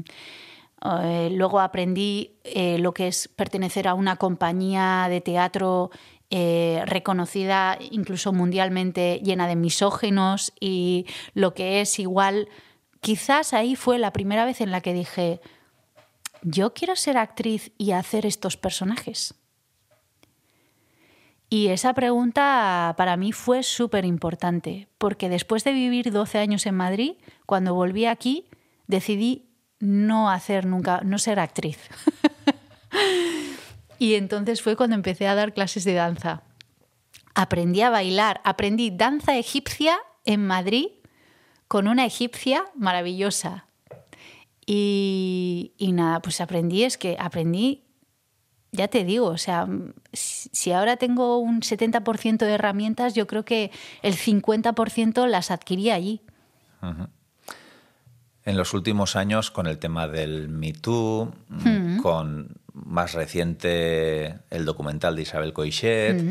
[0.83, 5.89] eh, luego aprendí eh, lo que es pertenecer a una compañía de teatro
[6.29, 12.49] eh, reconocida incluso mundialmente, llena de misógenos y lo que es igual.
[12.99, 15.39] Quizás ahí fue la primera vez en la que dije,
[16.41, 19.35] yo quiero ser actriz y hacer estos personajes.
[21.49, 26.75] Y esa pregunta para mí fue súper importante, porque después de vivir 12 años en
[26.75, 27.13] Madrid,
[27.45, 28.45] cuando volví aquí,
[28.87, 29.44] decidí
[29.79, 31.77] no hacer nunca, no ser actriz.
[33.99, 36.43] y entonces fue cuando empecé a dar clases de danza.
[37.33, 40.87] Aprendí a bailar, aprendí danza egipcia en Madrid
[41.67, 43.65] con una egipcia maravillosa.
[44.65, 47.83] Y, y nada, pues aprendí, es que aprendí,
[48.71, 49.67] ya te digo, o sea,
[50.13, 56.21] si ahora tengo un 70% de herramientas, yo creo que el 50% las adquirí allí.
[58.45, 61.33] En los últimos años, con el tema del Me Too,
[62.01, 66.23] con más reciente el documental de Isabel Coixet,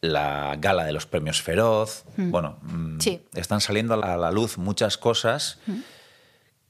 [0.00, 3.20] la gala de los premios Feroz, bueno, mm, Sí.
[3.34, 5.58] están saliendo a la luz muchas cosas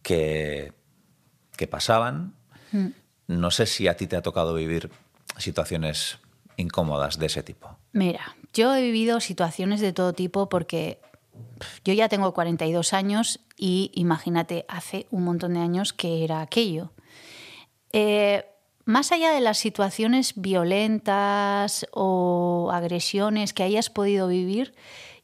[0.02, 0.72] que,
[1.56, 2.32] que pasaban.
[3.26, 4.90] No sé si a ti te ha tocado vivir
[5.36, 6.18] situaciones
[6.56, 7.76] incómodas de ese tipo.
[7.92, 11.00] Mira, yo he vivido situaciones de todo tipo porque
[11.84, 16.92] yo ya tengo 42 años y imagínate, hace un montón de años que era aquello.
[17.92, 18.44] Eh,
[18.84, 24.74] más allá de las situaciones violentas o agresiones que hayas podido vivir,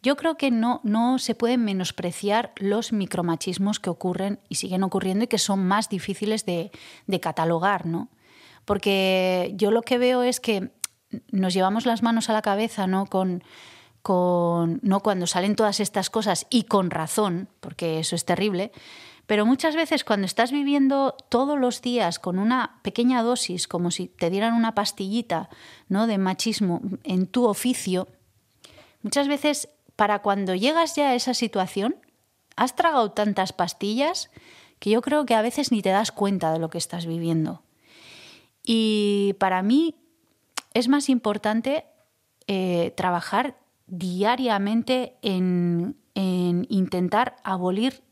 [0.03, 5.25] yo creo que no, no se pueden menospreciar los micromachismos que ocurren y siguen ocurriendo
[5.25, 6.73] y que son más difíciles de,
[7.07, 8.11] de catalogar, ¿no?
[8.67, 10.71] Porque yo lo que veo es que
[11.31, 13.07] nos llevamos las manos a la cabeza, ¿no?
[13.07, 13.45] Con,
[14.05, 18.71] con, no cuando salen todas estas cosas y con razón, porque eso es terrible,
[19.25, 24.09] pero muchas veces cuando estás viviendo todos los días con una pequeña dosis, como si
[24.09, 25.49] te dieran una pastillita
[25.89, 26.07] ¿no?
[26.07, 28.09] de machismo en tu oficio,
[29.01, 31.97] muchas veces para cuando llegas ya a esa situación,
[32.57, 34.29] has tragado tantas pastillas
[34.81, 37.63] que yo creo que a veces ni te das cuenta de lo que estás viviendo.
[38.63, 39.95] Y para mí
[40.75, 41.87] es más importante
[42.47, 43.57] eh, trabajar
[43.99, 48.03] diariamente en, en intentar abolir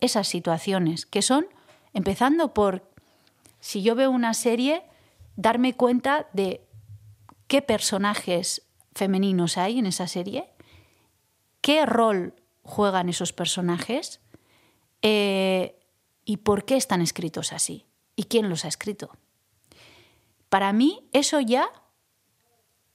[0.00, 1.46] esas situaciones, que son,
[1.92, 2.88] empezando por,
[3.60, 4.82] si yo veo una serie,
[5.36, 6.66] darme cuenta de
[7.46, 8.62] qué personajes
[8.94, 10.50] femeninos hay en esa serie,
[11.60, 14.20] qué rol juegan esos personajes
[15.02, 15.78] eh,
[16.24, 19.10] y por qué están escritos así y quién los ha escrito.
[20.48, 21.70] Para mí eso ya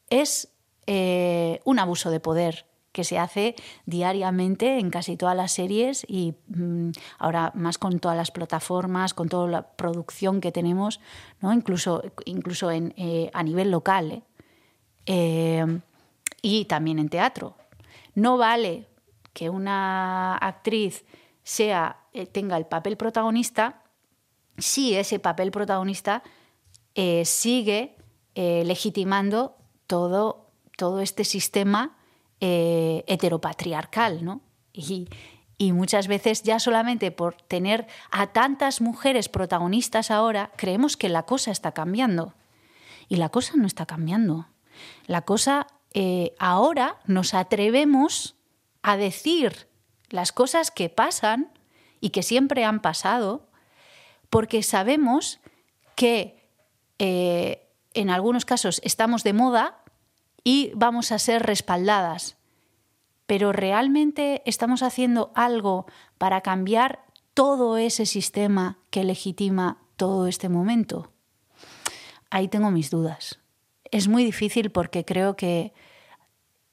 [0.09, 0.52] es
[0.87, 6.35] eh, un abuso de poder que se hace diariamente en casi todas las series y
[6.47, 10.99] mm, ahora más con todas las plataformas, con toda la producción que tenemos,
[11.41, 11.53] ¿no?
[11.53, 14.23] incluso, incluso en, eh, a nivel local
[15.05, 15.65] ¿eh?
[16.41, 17.55] Y también en teatro.
[18.15, 18.87] No vale
[19.33, 21.05] que una actriz
[21.43, 21.97] sea,
[22.31, 23.81] tenga el papel protagonista
[24.57, 26.21] si ese papel protagonista
[27.23, 27.95] sigue
[28.35, 30.42] legitimando todo,
[30.77, 31.95] todo este sistema
[32.39, 34.41] eh, heteropatriarcal, ¿no?
[34.73, 35.07] Y,
[35.71, 41.51] muchas veces ya solamente por tener a tantas mujeres protagonistas ahora, creemos que la cosa
[41.51, 42.33] está cambiando.
[43.07, 44.47] Y la cosa no está cambiando.
[45.07, 48.35] La cosa eh, ahora nos atrevemos
[48.81, 49.69] a decir
[50.09, 51.49] las cosas que pasan
[52.01, 53.47] y que siempre han pasado,
[54.29, 55.39] porque sabemos
[55.95, 56.49] que
[56.99, 59.82] eh, en algunos casos estamos de moda
[60.43, 62.37] y vamos a ser respaldadas.
[63.25, 65.85] Pero realmente estamos haciendo algo
[66.17, 71.11] para cambiar todo ese sistema que legitima todo este momento.
[72.29, 73.39] Ahí tengo mis dudas.
[73.91, 75.73] Es muy difícil porque creo que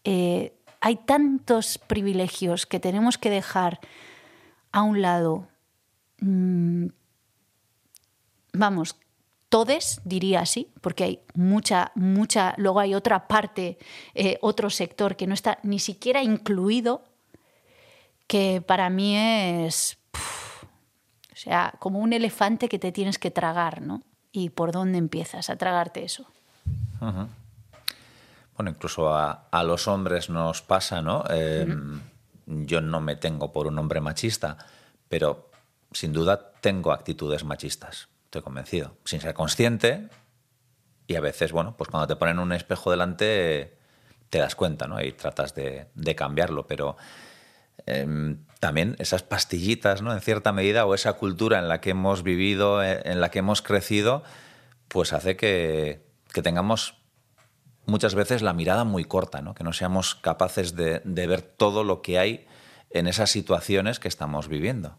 [0.05, 3.81] eh, hay tantos privilegios que tenemos que dejar
[4.73, 5.49] a un lado.
[6.21, 6.87] Mm,
[8.53, 8.97] vamos,
[9.51, 13.79] todes, diría así, porque hay mucha, mucha, luego hay otra parte,
[14.15, 17.03] eh, otro sector que no está ni siquiera incluido,
[18.27, 23.83] que para mí es, puf, o sea, como un elefante que te tienes que tragar,
[23.83, 24.03] ¿no?
[24.33, 26.25] ¿Y por dónde empiezas a tragarte eso?
[27.01, 31.25] Bueno, incluso a, a los hombres nos pasa, ¿no?
[31.29, 31.67] Eh,
[32.47, 34.59] Yo no me tengo por un hombre machista,
[35.09, 35.51] pero
[35.93, 40.09] sin duda tengo actitudes machistas, estoy convencido, sin ser consciente.
[41.09, 43.77] Y a veces, bueno, pues cuando te ponen un espejo delante
[44.29, 45.03] te das cuenta, ¿no?
[45.03, 46.97] Y tratas de, cambiarlo, pero
[47.87, 50.13] eh, también esas pastillitas, ¿no?
[50.13, 53.41] En cierta medida, o esa cultura en la que hemos vivido, eh, en la que
[53.41, 54.23] hemos crecido,
[54.87, 56.07] pues hace que,
[56.41, 56.95] tengamos
[57.87, 59.55] muchas veces la mirada muy corta, ¿no?
[59.55, 62.47] que no seamos capaces de ver todo lo que hay
[62.91, 64.97] en esas situaciones que estamos viviendo.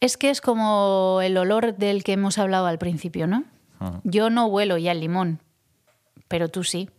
[0.00, 3.44] Es que es como el olor del que hemos hablado al principio, ¿no?
[4.04, 5.40] Yo no huelo ya el limón,
[6.28, 6.90] pero tú sí.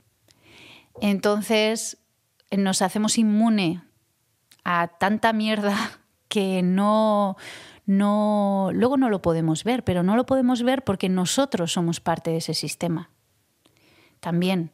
[0.99, 1.97] Entonces
[2.51, 3.81] nos hacemos inmune
[4.63, 5.75] a tanta mierda
[6.27, 7.37] que no,
[7.85, 12.31] no, luego no lo podemos ver, pero no lo podemos ver porque nosotros somos parte
[12.31, 13.09] de ese sistema.
[14.19, 14.71] También.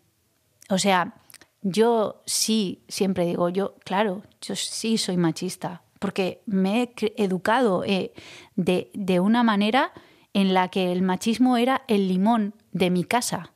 [0.70, 1.16] O sea,
[1.62, 8.14] yo sí, siempre digo, yo, claro, yo sí soy machista, porque me he educado eh,
[8.56, 9.94] de, de una manera
[10.34, 13.54] en la que el machismo era el limón de mi casa.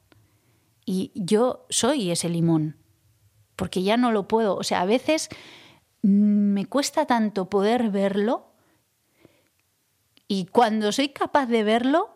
[0.85, 2.77] Y yo soy ese limón,
[3.55, 4.55] porque ya no lo puedo.
[4.55, 5.29] O sea, a veces
[6.01, 6.09] mm,
[6.53, 8.51] me cuesta tanto poder verlo
[10.27, 12.09] y cuando soy capaz de verlo,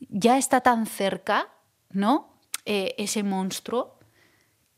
[0.00, 1.50] ya está tan cerca,
[1.90, 2.38] ¿no?
[2.64, 3.98] Eh, ese monstruo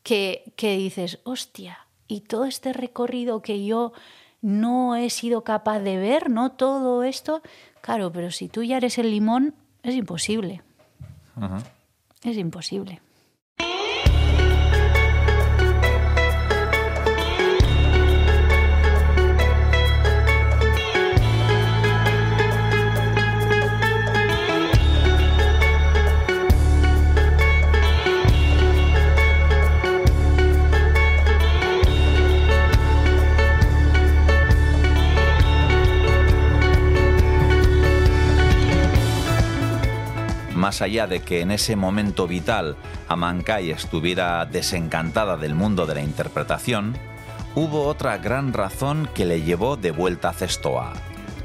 [0.03, 3.93] que, que dices, hostia, y todo este recorrido que yo
[4.41, 6.51] no he sido capaz de ver, ¿no?
[6.51, 7.41] Todo esto,
[7.81, 10.61] claro, pero si tú ya eres el limón, es imposible.
[12.23, 13.01] Es imposible.
[40.67, 42.75] Más allá de que en ese momento vital
[43.07, 46.97] Amancay estuviera desencantada del mundo de la interpretación,
[47.55, 50.91] hubo otra gran razón que le llevó de vuelta a Cestoa.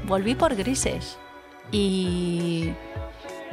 [0.05, 1.17] Volví por grises
[1.71, 2.73] y,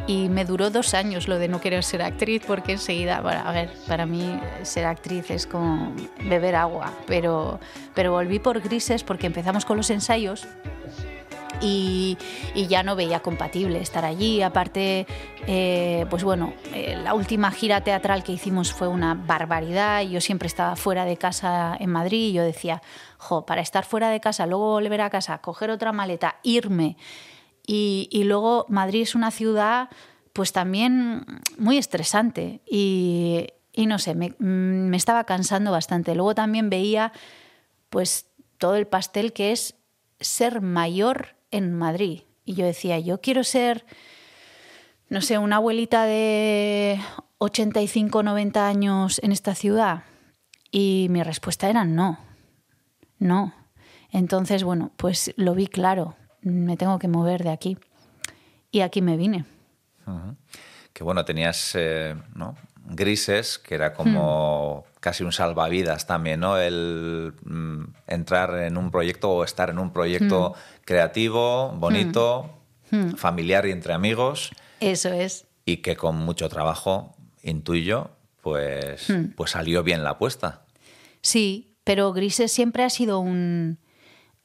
[0.08, 3.52] y me duró dos años lo de no querer ser actriz porque enseguida, bueno, a
[3.52, 5.94] ver, para mí ser actriz es como
[6.24, 7.60] beber agua, pero,
[7.94, 10.48] pero volví por grises porque empezamos con los ensayos
[11.60, 12.16] y,
[12.68, 14.42] ya no veía compatible estar allí.
[14.42, 15.06] Aparte,
[15.46, 20.02] eh, pues bueno, eh, la última gira teatral que hicimos fue una barbaridad.
[20.02, 22.82] y Yo siempre estaba fuera de casa en Madrid y yo decía,
[23.18, 26.96] jo, para estar fuera de casa, luego volver a casa, coger otra maleta, irme.
[27.66, 29.90] Y, luego Madrid es una ciudad
[30.32, 31.24] pues también
[31.58, 36.14] muy estresante y, no sé, me estaba cansando bastante.
[36.14, 37.12] Luego también veía
[37.88, 38.26] pues
[38.58, 39.74] todo el pastel que es
[40.20, 42.22] ser mayor en Madrid.
[42.44, 43.84] Y yo decía, yo quiero ser,
[45.08, 47.00] no sé, una abuelita de
[47.38, 50.04] 85, 90 años en esta ciudad.
[50.70, 52.18] Y mi respuesta era no,
[53.18, 53.54] no.
[54.10, 57.78] Entonces, bueno, pues lo vi claro, me tengo que mover de aquí.
[58.70, 59.44] Y aquí me vine.
[60.92, 62.56] Que bueno, tenías eh, ¿no?
[62.84, 66.58] grises, que era como casi un salvavidas también, ¿no?
[66.58, 72.50] El mm, entrar en un proyecto o estar en un proyecto creativo, bonito,
[73.16, 75.46] familiar y entre amigos, Eso es.
[75.64, 78.10] y que con mucho trabajo, intuyo,
[78.42, 80.62] pues, pues salió bien la apuesta.
[81.22, 83.78] Sí, pero Grises siempre ha sido un,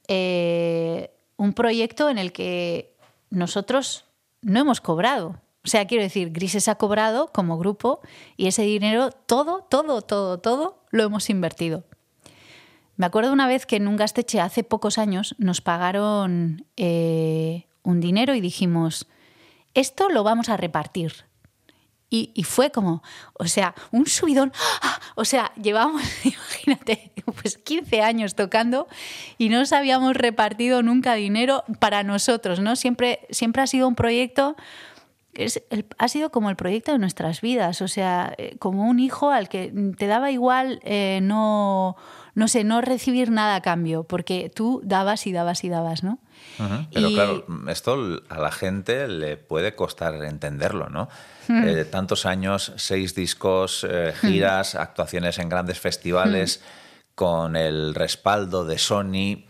[0.08, 2.94] eh, un proyecto en el que
[3.30, 4.04] nosotros
[4.42, 5.40] no hemos cobrado.
[5.66, 8.00] O sea, quiero decir, Grises ha cobrado como grupo
[8.36, 11.82] y ese dinero, todo, todo, todo, todo, lo hemos invertido.
[12.94, 18.00] Me acuerdo una vez que en un gasteche hace pocos años nos pagaron eh, un
[18.00, 19.08] dinero y dijimos,
[19.74, 21.24] esto lo vamos a repartir.
[22.10, 23.02] Y, y fue como,
[23.34, 24.52] o sea, un subidón.
[24.82, 25.00] ¡Ah!
[25.16, 27.12] O sea, llevamos, imagínate,
[27.42, 28.86] pues 15 años tocando
[29.36, 32.76] y no nos habíamos repartido nunca dinero para nosotros, ¿no?
[32.76, 34.54] Siempre, siempre ha sido un proyecto,
[35.44, 38.98] es el- ha sido como el proyecto de nuestras vidas, o sea, eh, como un
[38.98, 41.96] hijo al que te daba igual eh, no,
[42.34, 46.18] no sé, no recibir nada a cambio, porque tú dabas y dabas y dabas, ¿no?
[46.92, 51.08] Pero Y- claro, esto a la gente le puede costar entenderlo, ¿no?
[51.48, 56.62] Eh, tantos años, seis discos, eh, giras, actuaciones en grandes festivales,
[57.14, 59.44] con el respaldo de Sony.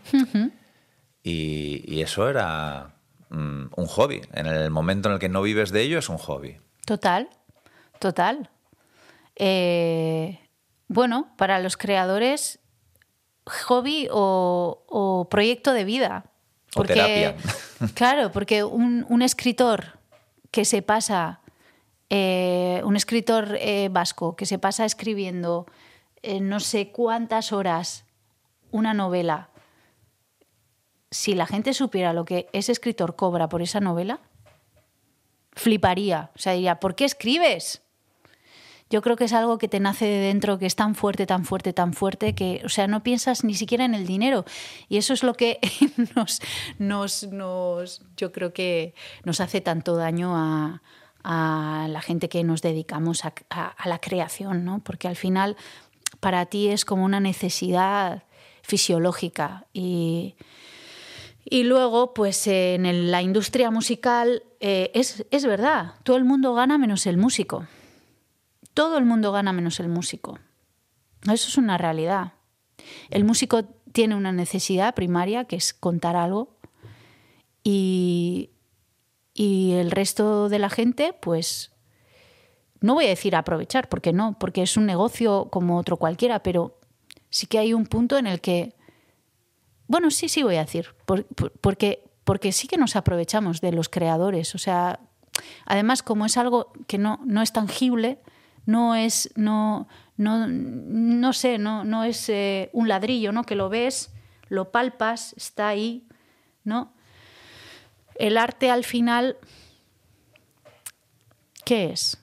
[1.23, 2.95] y, y eso era
[3.29, 4.21] un hobby.
[4.33, 6.59] En el momento en el que no vives de ello, es un hobby.
[6.85, 7.29] Total,
[7.99, 8.49] total.
[9.35, 10.39] Eh,
[10.87, 12.59] bueno, para los creadores,
[13.45, 16.25] hobby o, o proyecto de vida.
[16.75, 17.35] O terapia.
[17.93, 19.99] Claro, porque un, un escritor
[20.49, 21.41] que se pasa,
[22.09, 25.67] eh, un escritor eh, vasco que se pasa escribiendo
[26.41, 28.05] no sé cuántas horas
[28.71, 29.49] una novela,
[31.11, 34.19] si la gente supiera lo que ese escritor cobra por esa novela,
[35.53, 36.31] fliparía.
[36.35, 37.81] O sea, diría, ¿por qué escribes?
[38.89, 41.43] yo creo que es algo que te nace de dentro, que es tan fuerte, tan
[41.43, 44.45] fuerte, tan fuerte, que, o sea, no piensas ni siquiera en el dinero.
[44.87, 45.59] Y eso es lo que
[46.15, 46.41] nos,
[46.77, 48.93] nos, nos yo creo que
[49.25, 50.81] nos hace tanto daño a,
[51.23, 54.79] a la gente que nos dedicamos a, a, a la creación, ¿no?
[54.79, 55.57] Porque al final
[56.19, 58.23] para ti es como una necesidad
[58.61, 60.35] fisiológica y,
[61.49, 66.77] y luego, pues en la industria musical eh, es, es verdad, todo el mundo gana
[66.77, 67.65] menos el músico.
[68.73, 70.39] Todo el mundo gana menos el músico.
[71.23, 72.33] Eso es una realidad.
[73.09, 76.57] El músico tiene una necesidad primaria que es contar algo
[77.63, 78.51] y,
[79.33, 81.71] y el resto de la gente, pues
[82.81, 86.77] no voy a decir aprovechar, porque no, porque es un negocio como otro cualquiera, pero
[87.29, 88.76] sí que hay un punto en el que,
[89.87, 93.71] bueno, sí, sí voy a decir, por- por- porque, porque sí que nos aprovechamos de
[93.71, 94.99] los creadores, o sea,
[95.65, 98.19] además como es algo que no, no es tangible,
[98.65, 103.43] no es, no, no, no sé, no, no es eh, un ladrillo, ¿no?
[103.43, 104.11] Que lo ves,
[104.49, 106.05] lo palpas, está ahí,
[106.65, 106.93] ¿no?
[108.15, 109.37] El arte al final,
[111.63, 112.17] ¿qué es?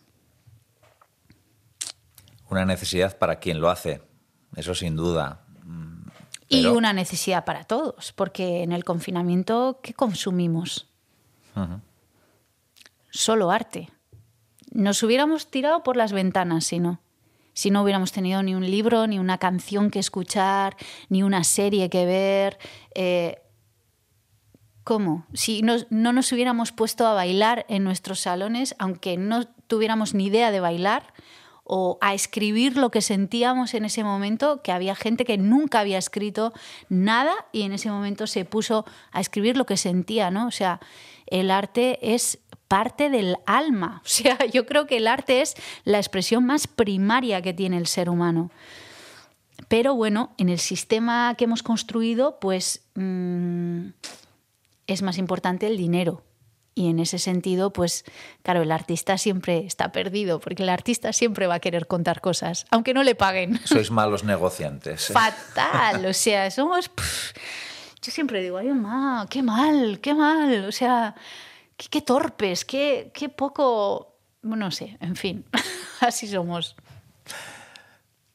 [2.51, 4.03] Una necesidad para quien lo hace,
[4.57, 5.44] eso sin duda.
[6.49, 10.87] Y una necesidad para todos, porque en el confinamiento, ¿qué consumimos?
[13.11, 13.91] Solo arte.
[14.73, 17.01] Nos hubiéramos tirado por las ventanas si no.
[17.53, 20.77] Si no hubiéramos tenido ni un libro, ni una canción que escuchar,
[21.09, 22.59] ni una serie que ver.
[22.95, 23.41] eh,
[24.83, 25.25] ¿Cómo?
[25.33, 30.27] Si nos- no nos hubiéramos puesto a bailar en nuestros salones, aunque no tuviéramos ni
[30.27, 31.15] idea de bailar,
[31.65, 35.99] o a escribir lo que sentíamos en ese momento, que había gente que nunca había
[35.99, 36.53] escrito
[36.89, 40.47] nada y en ese momento se puso a escribir lo que sentía, ¿no?
[40.47, 40.81] O sea,
[41.27, 42.39] el arte es
[42.69, 44.03] parte del alma.
[44.05, 45.55] O sea, yo creo que el arte es
[45.85, 48.51] la expresión más primaria que tiene el ser humano.
[49.69, 53.89] Pero bueno, en el sistema que hemos construido, pues mm,
[54.87, 56.23] es más importante el dinero.
[56.77, 58.05] Y en ese sentido, pues
[58.43, 62.67] claro, el artista siempre está perdido, porque el artista siempre va a querer contar cosas,
[62.71, 63.61] aunque no le paguen.
[63.65, 65.13] Sois malos negociantes.
[65.13, 66.89] Fatal, o sea, somos...
[66.89, 67.33] pff,
[68.03, 71.15] yo siempre digo, ay, mamá, qué mal, qué mal, o sea,
[71.77, 74.19] qué, qué torpes, qué, qué poco...
[74.43, 75.45] No sé, en fin,
[76.01, 76.77] así somos.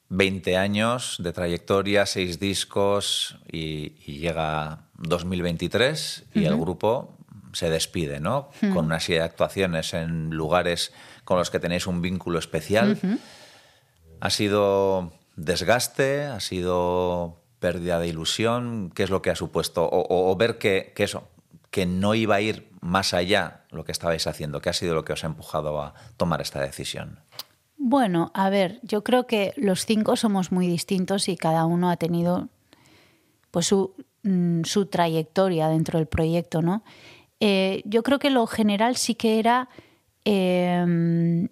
[0.07, 7.18] 20 años de trayectoria, 6 discos y, y llega 2023 y el grupo
[7.53, 8.49] se despide, ¿no?
[8.73, 10.93] Con una serie de actuaciones en lugares
[11.25, 12.97] con los que tenéis un vínculo especial.
[14.21, 16.25] ¿Ha sido desgaste?
[16.25, 18.91] ¿Ha sido pérdida de ilusión?
[18.93, 19.83] ¿Qué es lo que ha supuesto?
[19.85, 21.27] O, o- o ver que, que eso,
[21.71, 24.61] que no iba a ir más allá lo que estabais haciendo.
[24.61, 27.19] ¿Qué ha sido lo que os ha empujado a tomar esta decisión?
[27.77, 31.97] Bueno, a ver, yo creo que los cinco somos muy distintos y cada uno ha
[31.97, 32.49] tenido
[33.51, 36.83] pues su, mm, su trayectoria dentro del proyecto, ¿no?
[37.39, 39.69] Eh, yo creo que lo general sí que era
[40.25, 41.47] eh,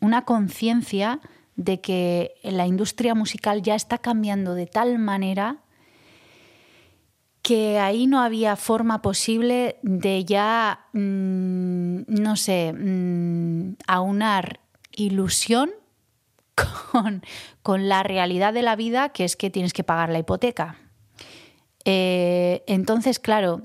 [0.00, 1.20] una conciencia
[1.56, 5.58] de que la industria musical ya está cambiando de tal manera
[7.46, 14.58] que ahí no había forma posible de ya, mm, no sé, mm, aunar
[14.90, 15.70] ilusión
[16.90, 17.22] con,
[17.62, 20.76] con la realidad de la vida, que es que tienes que pagar la hipoteca.
[21.84, 23.62] Eh, entonces, claro,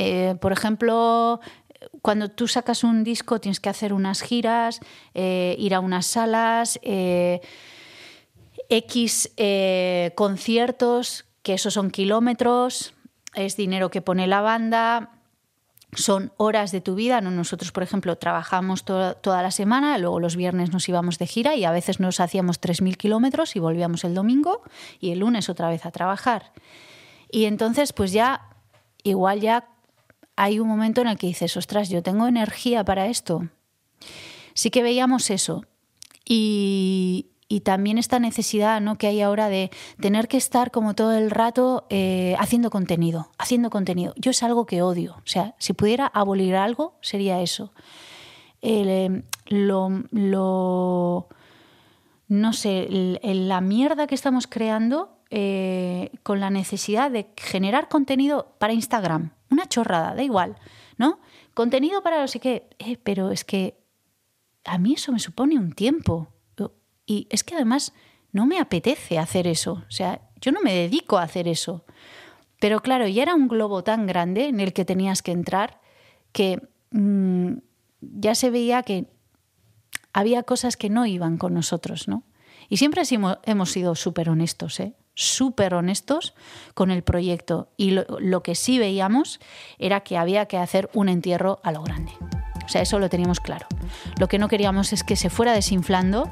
[0.00, 1.40] eh, por ejemplo,
[2.02, 4.80] cuando tú sacas un disco tienes que hacer unas giras,
[5.14, 7.40] eh, ir a unas salas, eh,
[8.68, 9.30] X
[10.14, 12.94] conciertos, que esos son kilómetros,
[13.34, 15.10] es dinero que pone la banda,
[15.94, 17.20] son horas de tu vida.
[17.20, 17.30] ¿no?
[17.30, 21.56] Nosotros, por ejemplo, trabajamos to- toda la semana, luego los viernes nos íbamos de gira
[21.56, 24.62] y a veces nos hacíamos 3.000 kilómetros y volvíamos el domingo
[25.00, 26.52] y el lunes otra vez a trabajar.
[27.32, 28.42] Y entonces, pues ya,
[29.02, 29.66] igual ya
[30.40, 33.50] hay un momento en el que dices, ostras, yo tengo energía para esto.
[34.54, 35.66] Sí que veíamos eso.
[36.24, 37.26] Y,
[37.64, 38.96] también esta necesidad ¿no?
[38.96, 39.70] que hay ahora de
[40.00, 44.14] tener que estar como todo el rato eh, haciendo contenido, haciendo contenido.
[44.16, 45.16] Yo es algo que odio.
[45.18, 47.72] O sea, si pudiera abolir algo, sería eso.
[48.62, 49.88] Eh, lo,
[52.28, 58.72] no sé, la mierda que estamos creando eh, con la necesidad de generar contenido para
[58.72, 59.32] Instagram.
[59.50, 60.56] Una chorrada, da igual,
[60.96, 61.20] ¿no?
[61.54, 62.68] Contenido para no sé qué.
[62.78, 63.80] Eh, pero es que
[64.64, 66.28] a mí eso me supone un tiempo.
[67.06, 67.92] Y es que además
[68.30, 69.84] no me apetece hacer eso.
[69.88, 71.84] O sea, yo no me dedico a hacer eso.
[72.60, 75.80] Pero claro, ya era un globo tan grande en el que tenías que entrar
[76.32, 77.54] que mm,
[78.00, 79.06] ya se veía que
[80.12, 82.22] había cosas que no iban con nosotros, ¿no?
[82.68, 83.02] Y siempre
[83.44, 84.94] hemos sido súper honestos, ¿eh?
[85.20, 86.32] Súper honestos
[86.72, 87.68] con el proyecto.
[87.76, 89.38] Y lo, que sí veíamos
[89.78, 92.12] era que había que hacer un entierro a lo grande.
[92.64, 93.66] O sea, eso lo teníamos claro.
[94.18, 96.30] Lo que no queríamos es que se fuera desinflando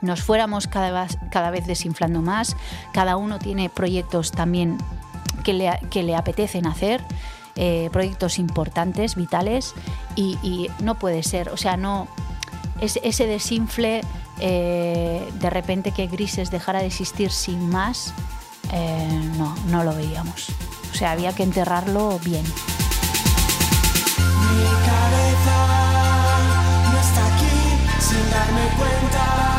[0.00, 2.56] nos fuéramos cada vez, cada vez desinflando más.
[2.92, 4.78] Cada uno tiene proyectos también
[5.42, 7.02] que le, que le apetecen hacer,
[7.56, 9.74] eh, proyectos importantes, vitales,
[10.14, 12.06] y, y no puede ser, o sea, no.
[12.80, 14.02] es- ese desinfle,
[14.40, 18.14] eh, de repente que Grises dejara de existir sin más,
[18.72, 20.48] eh, no, no lo veíamos.
[20.92, 22.44] O sea, había que enterrarlo bien.
[24.54, 25.56] Mi cabeza
[26.92, 29.57] no está aquí sin darme cuenta.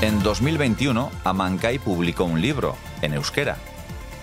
[0.00, 3.56] En 2021, Amancay publicó un libro en euskera.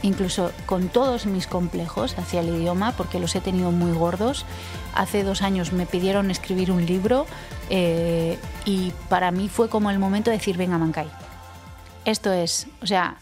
[0.04, 4.46] incluso con todos mis complejos hacia el idioma, porque los he tenido muy gordos.
[4.94, 7.26] Hace dos años me pidieron escribir un libro
[7.70, 11.10] eh, y para mí fue como el momento de decir, venga, Mancay,
[12.06, 13.18] esto es, o sea,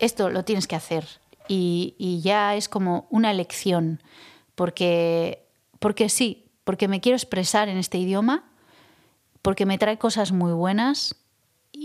[0.00, 1.06] esto lo tienes que hacer.
[1.46, 4.02] Y, ya es como una elección,
[4.56, 5.46] porque,
[5.78, 8.44] porque sí, porque me quiero expresar en este idioma,
[9.42, 11.14] porque me trae cosas muy buenas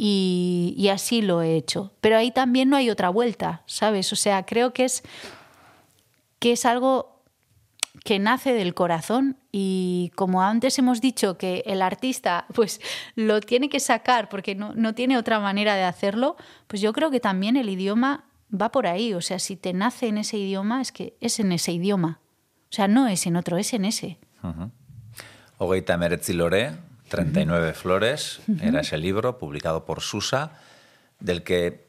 [0.06, 1.94] y, así lo he hecho.
[2.02, 4.12] Pero ahí también no hay otra vuelta, ¿sabes?
[4.12, 5.02] O sea, creo que es,
[6.40, 7.22] que es algo
[8.04, 12.82] que nace del corazón y como antes hemos dicho que el artista pues
[13.16, 16.36] lo tiene que sacar porque no, no tiene otra manera de hacerlo,
[16.68, 19.14] pues yo creo que también el idioma va por ahí.
[19.14, 22.20] O sea, si te nace en ese idioma, es que es en ese idioma.
[22.70, 24.18] O sea, no es en otro, es en ese.
[25.98, 26.74] Meretzi Lore,
[27.14, 30.54] 39 flores, era ese libro publicado por Susa,
[31.20, 31.86] del que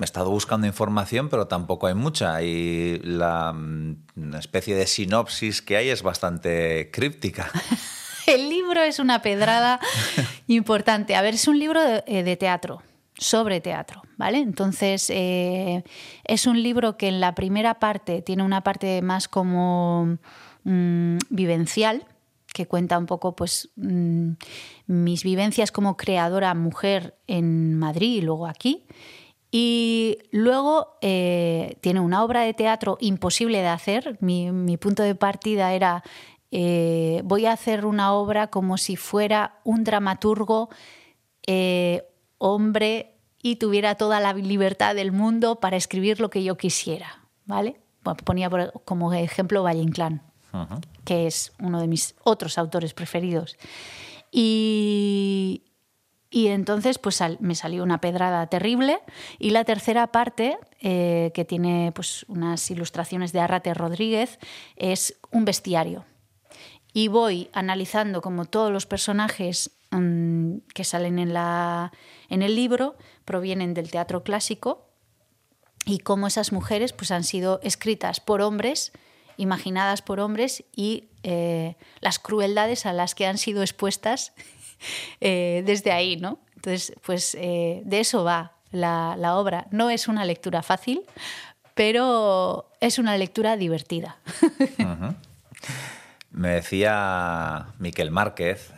[0.00, 2.40] he estado buscando información, pero tampoco hay mucha.
[2.40, 7.50] Y la mm, especie de sinopsis que hay es bastante críptica.
[8.26, 9.80] El libro es una pedrada
[10.46, 11.14] importante.
[11.14, 12.82] A ver, es un libro de, eh, de teatro,
[13.18, 14.38] sobre teatro, ¿vale?
[14.38, 15.84] Entonces, eh,
[16.24, 20.16] es un libro que en la primera parte tiene una parte más como
[20.64, 22.06] mm, vivencial,
[22.56, 24.30] que cuenta un poco pues mm,
[24.86, 28.86] mis vivencias como creadora mujer en Madrid y luego aquí.
[29.50, 34.16] Y luego eh, tiene una obra de teatro imposible de hacer.
[34.20, 36.02] Mi, punto de partida era,
[36.50, 40.70] eh, voy a hacer una obra como si fuera un dramaturgo
[41.46, 42.04] eh,
[42.38, 47.28] hombre y tuviera toda la libertad del mundo para escribir lo que yo quisiera.
[47.44, 47.76] ¿vale?
[48.24, 48.48] Ponía
[48.86, 50.25] como ejemplo Valle Inclán
[51.04, 53.56] Que es uno de mis otros autores preferidos.
[54.30, 55.64] Y,
[56.30, 59.00] y entonces pues me salió una pedrada terrible
[59.38, 64.38] y la tercera parte, eh, que tiene pues unas ilustraciones de Arrate Rodríguez,
[64.76, 66.04] es un bestiario.
[66.92, 71.92] Y voy analizando como todos los personajes mm, que salen en, la,
[72.28, 74.90] en el libro provienen del teatro clásico
[75.84, 78.92] y cómo esas mujeres pues, han sido escritas por hombres,
[79.36, 84.32] imaginadas por hombres y eh, las crueldades a las que han sido expuestas
[85.20, 86.38] eh, desde ahí, ¿no?
[86.54, 89.66] Entonces, pues eh, de eso va la, la obra.
[89.70, 91.02] No es una lectura fácil,
[91.74, 94.18] pero es una lectura divertida.
[96.30, 98.70] Me decía Miquel Márquez,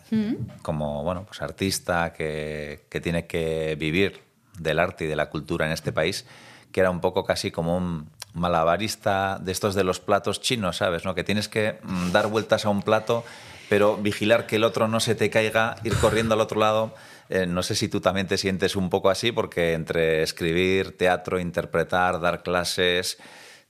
[0.62, 4.22] como bueno, pues artista que, que tiene que vivir
[4.58, 6.24] del arte y de la cultura en este país,
[6.70, 11.04] que era un poco casi como un malabarista de estos de los platos chinos, ¿sabes?
[11.04, 11.14] ¿no?
[11.14, 13.24] Que tienes que mm, dar vueltas a un plato,
[13.68, 16.94] pero vigilar que el otro no se te caiga, ir corriendo al otro lado.
[17.28, 21.38] Eh, no sé si tú también te sientes un poco así, porque entre escribir, teatro,
[21.38, 23.18] interpretar, dar clases,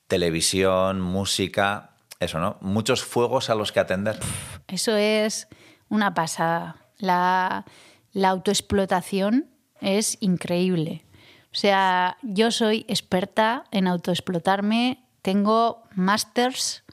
[0.07, 1.91] televisión, música,
[2.21, 2.57] eso, ¿no?
[2.61, 4.19] Muchos fuegos a los que atender.
[4.67, 5.49] Eso es
[5.89, 6.77] una pasada.
[6.99, 7.65] La,
[8.13, 9.51] la autoexplotación
[9.81, 11.05] es increíble.
[11.59, 16.85] O sea, yo soy experta en autoexplotarme, tengo másters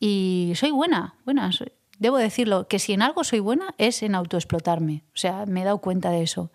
[0.00, 1.52] y soy buena, buena.
[1.52, 5.04] soy- debo decirlo, que si en algo soy buena es en autoexplotarme.
[5.14, 6.50] O sea, me he dado cuenta de eso.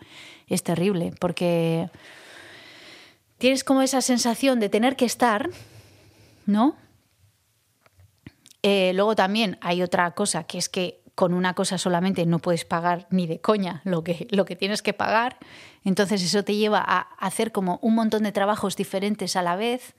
[0.48, 1.90] Es terrible, porque
[3.38, 5.50] tienes como esa sensación de tener que estar,
[6.46, 6.76] ¿no?
[8.64, 12.66] Eh, luego también hay otra cosa, que es que con una cosa solamente no puedes
[12.66, 15.38] pagar ni de coña lo que, lo que tienes que pagar.
[15.86, 19.94] Entonces eso te lleva a hacer como un montón de trabajos diferentes a la vez,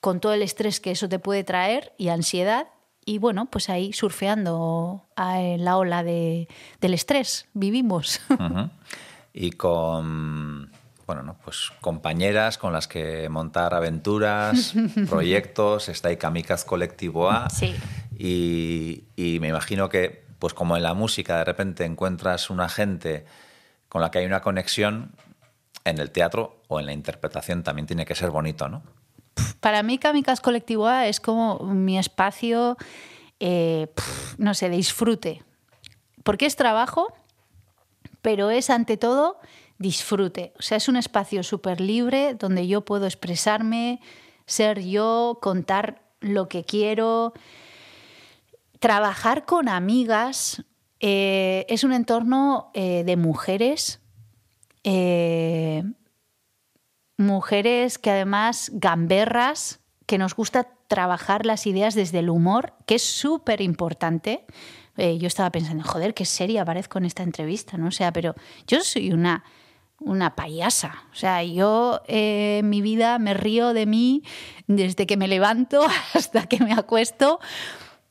[0.00, 2.68] con todo el estrés que eso te puede traer y ansiedad.
[3.06, 6.46] Y bueno, pues ahí surfeando a la ola de,
[6.80, 8.20] del estrés vivimos.
[9.36, 10.70] Y con,
[11.08, 11.36] bueno, ¿no?
[11.44, 14.74] pues compañeras con las que montar aventuras,
[15.08, 17.50] proyectos, está ahí Kamikaz Colectivo A.
[17.50, 17.74] Sí.
[18.16, 23.26] Y, y me imagino que, pues como en la música, de repente encuentras una gente
[23.94, 25.12] con la que hay una conexión,
[25.84, 28.82] en el teatro o en la interpretación también tiene que ser bonito, ¿no?
[29.60, 32.76] Para mí, Kamikaz Colectivo A es como mi espacio,
[33.38, 33.86] eh,
[34.36, 35.44] no sé, disfrute.
[36.24, 37.14] Porque es trabajo,
[38.20, 39.38] pero es ante todo
[39.78, 40.54] disfrute.
[40.58, 44.00] O sea, es un espacio súper libre donde yo puedo expresarme,
[44.44, 47.32] ser yo, contar lo que quiero,
[48.80, 50.64] trabajar con amigas.
[51.06, 54.00] Eh, es un entorno eh, de mujeres.
[54.84, 55.84] eh,
[57.18, 63.02] mujeres que además gamberras, que nos gusta trabajar las ideas desde el humor, que es
[63.02, 64.46] súper importante.
[64.96, 67.88] Yo estaba pensando, joder, qué seria parezco en esta entrevista, ¿no?
[67.88, 68.34] O sea, pero
[68.66, 69.44] yo soy una,
[70.00, 71.04] una payasa.
[71.12, 74.22] O sea, yo en mi vida me río de mí
[74.66, 75.84] desde que me levanto
[76.14, 77.38] hasta que me acuesto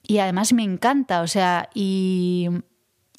[0.04, 1.22] y además me encanta.
[1.22, 2.50] O sea, y,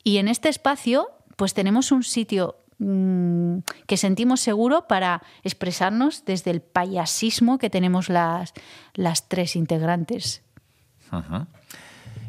[0.04, 6.50] y en este espacio pues tenemos un sitio mm, que sentimos seguro para expresarnos desde
[6.50, 8.52] el payasismo que tenemos las,
[8.94, 10.42] las tres integrantes.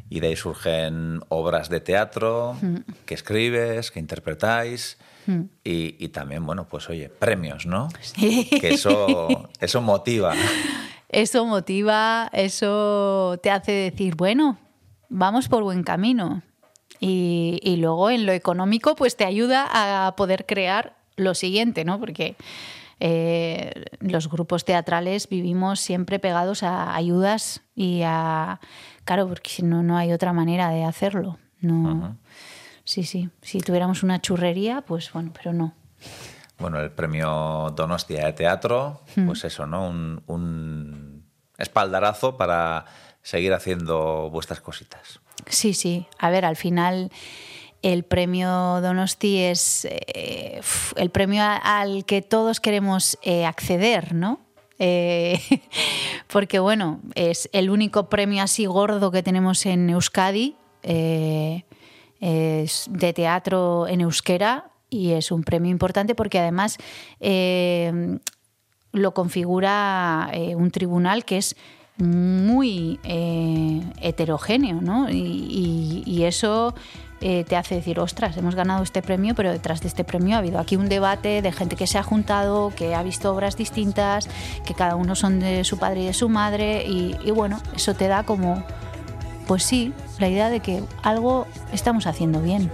[0.10, 2.56] Y de ahí surgen obras de teatro
[3.06, 4.98] que escribes, que interpretáis.
[5.64, 7.90] Y, y también, bueno, pues oye, premios, ¿no?
[8.16, 10.36] Que eso, eso motiva.
[11.10, 14.60] Eso motiva, eso te hace decir, bueno,
[15.10, 16.44] vamos por buen camino.
[17.00, 19.68] Y, y luego en lo económico, pues te ayuda
[20.08, 22.00] a poder crear lo siguiente, ¿no?
[22.00, 22.36] Porque
[23.00, 28.60] eh, los grupos teatrales vivimos siempre pegados a ayudas y a.
[29.04, 31.38] Claro, porque si no, no hay otra manera de hacerlo.
[31.60, 32.18] No.
[32.84, 33.30] Sí, sí.
[33.42, 35.74] Si tuviéramos una churrería, pues bueno, pero no.
[36.58, 39.90] Bueno, el premio Donostia de Teatro, pues eso, ¿no?
[39.90, 41.26] Un, un
[41.58, 42.86] espaldarazo para
[43.22, 45.20] seguir haciendo vuestras cositas.
[45.48, 46.08] Sí, sí.
[46.18, 47.12] A ver, al final
[47.86, 50.60] el premio Donosti es eh,
[50.96, 54.40] el premio al que todos queremos eh, acceder, ¿no?
[54.80, 55.40] Eh,
[56.28, 63.88] porque bueno, es el único premio así gordo que tenemos en Euskadi, es de teatro
[63.88, 66.78] en euskera y es un premio importante porque además
[68.92, 71.56] lo configura un tribunal que es
[71.98, 75.10] muy eh, heterogéneo, ¿no?
[75.10, 76.74] Y, eso
[77.22, 80.40] eh, te hace decir, ostras, hemos ganado este premio, pero detrás de este premio ha
[80.40, 84.28] habido aquí un debate de gente que se ha juntado, que ha visto obras distintas,
[84.66, 88.08] que cada uno son de su padre y de su madre, y bueno, eso te
[88.08, 88.64] da como,
[89.48, 92.72] pues sí, la idea de que algo estamos haciendo bien.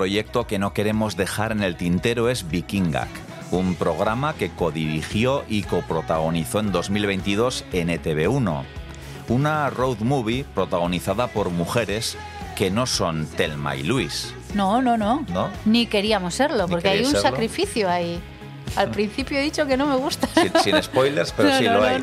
[0.00, 3.08] Proyecto que no queremos dejar en el tintero es Vikingak,
[3.50, 8.62] un programa que codirigió y coprotagonizó en 2022 en ETV1.
[9.28, 12.18] Una road movie protagonizada por mujeres
[12.56, 14.34] que no son Telma y Luis.
[14.52, 15.24] No, no, no.
[15.30, 15.48] ¿No?
[15.64, 17.22] Ni queríamos serlo, Ni porque hay un serlo.
[17.22, 18.20] sacrificio ahí.
[18.76, 20.28] Al principio he dicho que no me gusta.
[20.34, 22.00] Sin, sin spoilers, pero No, sí no, lo no, hay.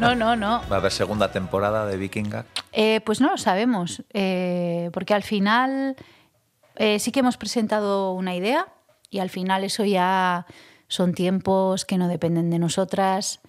[0.00, 0.14] no.
[0.16, 0.62] No, no.
[0.70, 2.46] ¿Va a haber segunda temporada de Vikingak?
[2.72, 5.94] Eh, pues no lo sabemos, eh, porque al final
[6.76, 8.68] eh, sí que hemos presentado una idea
[9.10, 10.46] y al final eso ya
[10.88, 13.40] son tiempos que no dependen de nosotras.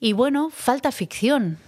[0.00, 1.58] Y bueno, falta ficción,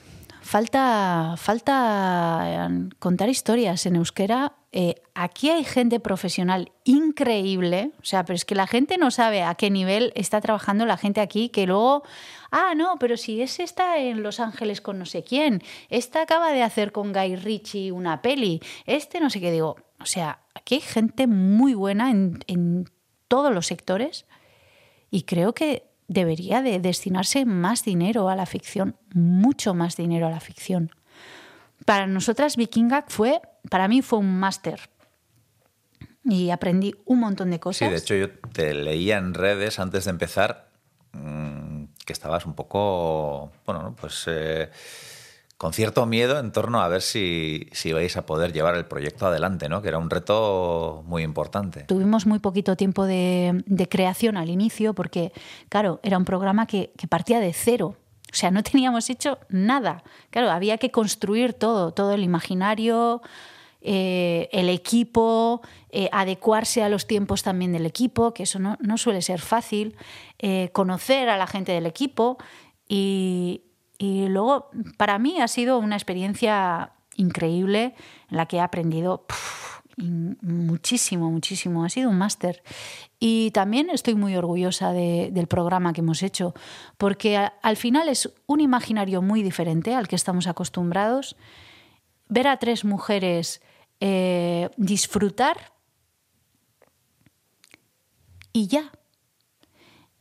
[0.43, 4.55] falta, falta eh, contar historias en euskera.
[4.73, 9.43] Eh, aquí hay gente profesional increíble, o sea, pero es que la gente no sabe
[9.43, 12.03] a qué nivel está trabajando la gente aquí, que luego,
[12.51, 16.53] ah, no, pero si ese está en Los Ángeles con no sé quién, esta acaba
[16.53, 20.77] de hacer con Guy Ritchie una peli, este no sé qué digo, o sea, aquí
[20.77, 22.91] hay gente muy buena en, en
[23.29, 24.27] todos los sectores
[25.11, 30.31] y creo que debería de destinarse más dinero a la ficción, mucho más dinero a
[30.31, 30.91] la ficción.
[31.85, 33.41] Para nosotras Vikingak fue,
[33.71, 34.81] para mí fue un máster
[36.25, 37.91] y aprendí un montón de Sí, cosas.
[37.91, 40.71] de hecho yo te leía en redes antes de empezar
[41.13, 43.97] mm, que estabas un poco, bueno, ¿no?
[43.97, 44.71] pues eh,
[45.59, 49.27] con cierto miedo en torno a ver si, si vais a poder llevar el proyecto
[49.27, 49.81] adelante, ¿no?
[49.81, 51.85] Que era un reto muy importante.
[51.85, 55.33] Tuvimos muy poquito tiempo de, creación al inicio porque,
[55.69, 57.97] claro, era un programa que, que partía de cero.
[58.33, 60.03] O sea, no teníamos hecho nada.
[60.31, 63.23] Claro, había que construir todo, todo el imaginario,
[63.89, 68.99] eh, el equipo, eh, adecuarse a los tiempos también del equipo, que eso no, no
[68.99, 69.97] suele ser fácil,
[70.41, 72.37] eh, conocer a la gente del equipo
[72.89, 73.63] y,
[73.99, 77.95] y luego para mí ha sido una experiencia increíble
[78.31, 79.25] en la que he aprendido
[79.97, 81.83] muchísimo, muchísimo.
[81.85, 82.63] Ha sido un máster.
[83.19, 86.53] Y también estoy muy orgullosa de- del programa que hemos hecho,
[86.99, 91.37] porque al final es un imaginario muy diferente al que estamos acostumbrados.
[92.29, 93.63] Ver a tres mujeres
[94.01, 95.73] eh, disfrutar
[98.53, 98.93] y ya.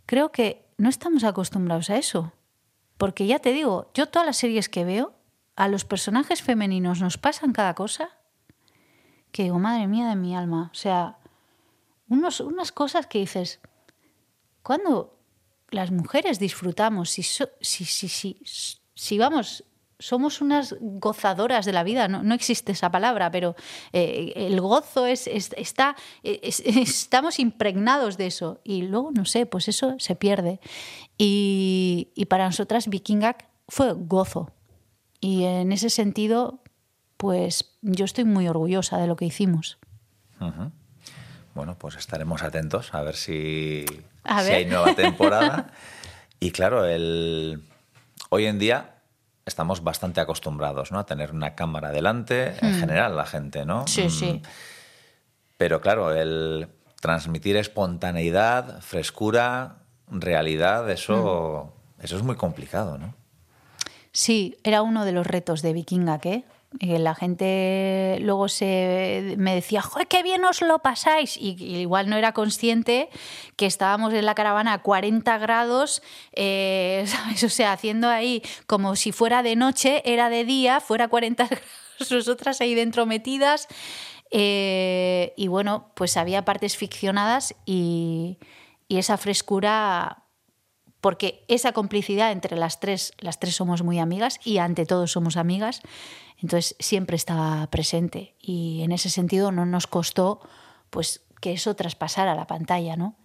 [0.06, 2.32] Creo que no estamos acostumbrados a eso.
[2.98, 5.14] Porque ya te digo, yo todas las series que veo,
[5.56, 8.10] a los personajes femeninos nos pasan cada cosa
[9.32, 10.70] que digo, madre mía de mi alma.
[10.72, 11.18] O sea,
[12.08, 13.60] unos, unas cosas que dices,
[14.64, 15.18] cuando
[15.72, 18.40] las mujeres disfrutamos, si, so- si, si, si,
[18.94, 19.66] si vamos,
[20.00, 23.56] somos unas gozadoras de la vida, no, no existe esa palabra, pero
[23.94, 28.60] eh, el gozo es, es- está, es- estamos impregnados de eso.
[28.64, 30.60] Y luego, no sé, pues eso se pierde.
[31.18, 34.52] Y, y para nosotras Vikingak fue gozo.
[35.22, 36.62] Y en ese sentido,
[37.18, 39.78] pues yo estoy muy orgullosa de lo que hicimos.
[41.54, 43.86] Bueno, pues estaremos atentos a ver si,
[44.24, 44.58] A si ver.
[44.58, 45.72] hay nueva temporada.
[46.40, 47.62] y claro, el...
[48.30, 48.95] hoy en día
[49.46, 51.00] estamos bastante acostumbrados ¿no?
[51.00, 53.82] a tener una cámara delante, en general la gente, ¿no?
[53.84, 53.88] Hmm.
[53.88, 54.42] Sí, Mm, sí.
[55.58, 56.68] Pero claro, el
[57.00, 59.78] transmitir espontaneidad, frescura,
[60.10, 62.04] realidad, eso, Hmm.
[62.04, 63.14] eso es muy complicado, ¿no?
[64.12, 66.44] Sí, era uno de los retos de Vikingak, ¿eh?
[66.80, 71.38] Eh, La gente luego se me decía, ¡joder, qué bien os lo pasáis!
[71.38, 73.10] Y, y igual no era consciente
[73.56, 76.02] que estábamos en la caravana a 40 grados,
[76.34, 77.44] eh, ¿sabes?
[77.44, 82.12] O sea, haciendo ahí como si fuera de noche, era de día, fuera 40 grados,
[82.12, 83.68] nosotras ahí dentro metidas.
[84.32, 88.38] Eh, y bueno, pues había partes ficcionadas y,
[88.88, 90.25] y esa frescura
[91.06, 95.38] porque esa complicidad entre las tres, las tres somos muy amigas y ante todo somos
[95.38, 95.84] amigas,
[96.42, 100.42] entonces siempre estaba presente y en ese sentido no nos costó
[100.90, 103.16] pues que eso traspasara la pantalla, ¿no?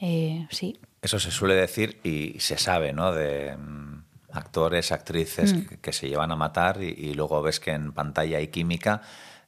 [0.00, 0.80] Eh, sí.
[1.00, 3.12] Eso se suele decir y se sabe, ¿no?
[3.12, 5.66] De mm, actores, actrices Mm.
[5.66, 9.00] que, que se llevan a matar y, y luego ves que en pantalla hay química.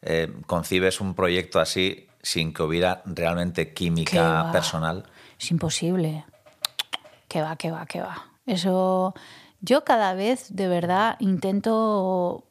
[0.03, 5.07] Eh, concibes un proyecto así sin que hubiera realmente química personal.
[5.41, 6.25] Es imposible.
[7.31, 8.27] Que va, que va, que va.
[8.45, 9.15] Eso
[9.61, 12.47] yo cada vez de verdad intento,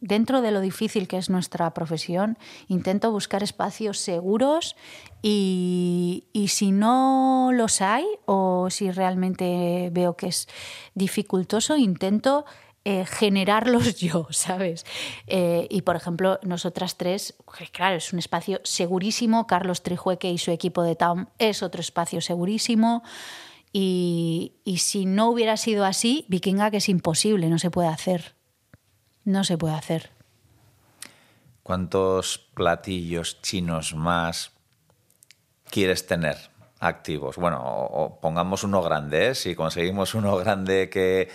[0.00, 2.36] dentro de lo difícil que es nuestra profesión,
[2.68, 4.76] intento buscar espacios seguros
[5.22, 10.48] y, y si no los hay o si realmente veo que es
[10.94, 12.44] dificultoso, intento
[12.84, 14.86] eh, generarlos yo, ¿sabes?
[15.26, 19.46] Eh, y por ejemplo, nosotras tres, pues, claro, es un espacio segurísimo.
[19.46, 23.02] Carlos Trijueque y su equipo de Town es otro espacio segurísimo.
[23.72, 28.34] Y, si no hubiera sido así, Vikinga que es imposible, no se puede hacer.
[29.24, 30.10] No se puede hacer.
[31.62, 34.52] ¿Cuántos platillos chinos más
[35.70, 36.36] quieres tener
[36.80, 37.36] activos?
[37.36, 39.34] Bueno, o pongamos uno grande, ¿eh?
[39.34, 41.28] si conseguimos uno grande que,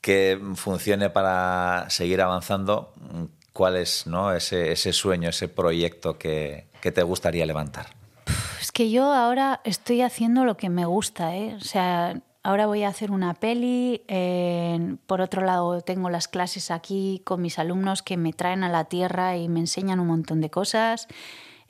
[0.00, 2.94] que funcione para seguir avanzando,
[3.52, 4.32] ¿cuál es ¿no?
[4.32, 8.05] ese, ese sueño, ese proyecto que, que te gustaría levantar?
[8.76, 11.54] Que yo ahora estoy haciendo lo que me gusta, ¿eh?
[11.54, 14.02] O sea, ahora voy a hacer una peli.
[14.06, 18.68] eh, por otro lado, tengo las clases aquí con mis alumnos que me traen a
[18.68, 21.08] la tierra y me enseñan un montón de cosas.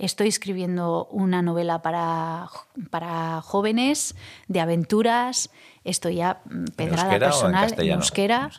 [0.01, 2.49] Estoy escribiendo una novela para,
[2.91, 4.17] para jóvenes
[4.49, 5.51] de aventuras.
[5.85, 8.51] Esto ya mm, pedrada en personal en euskera.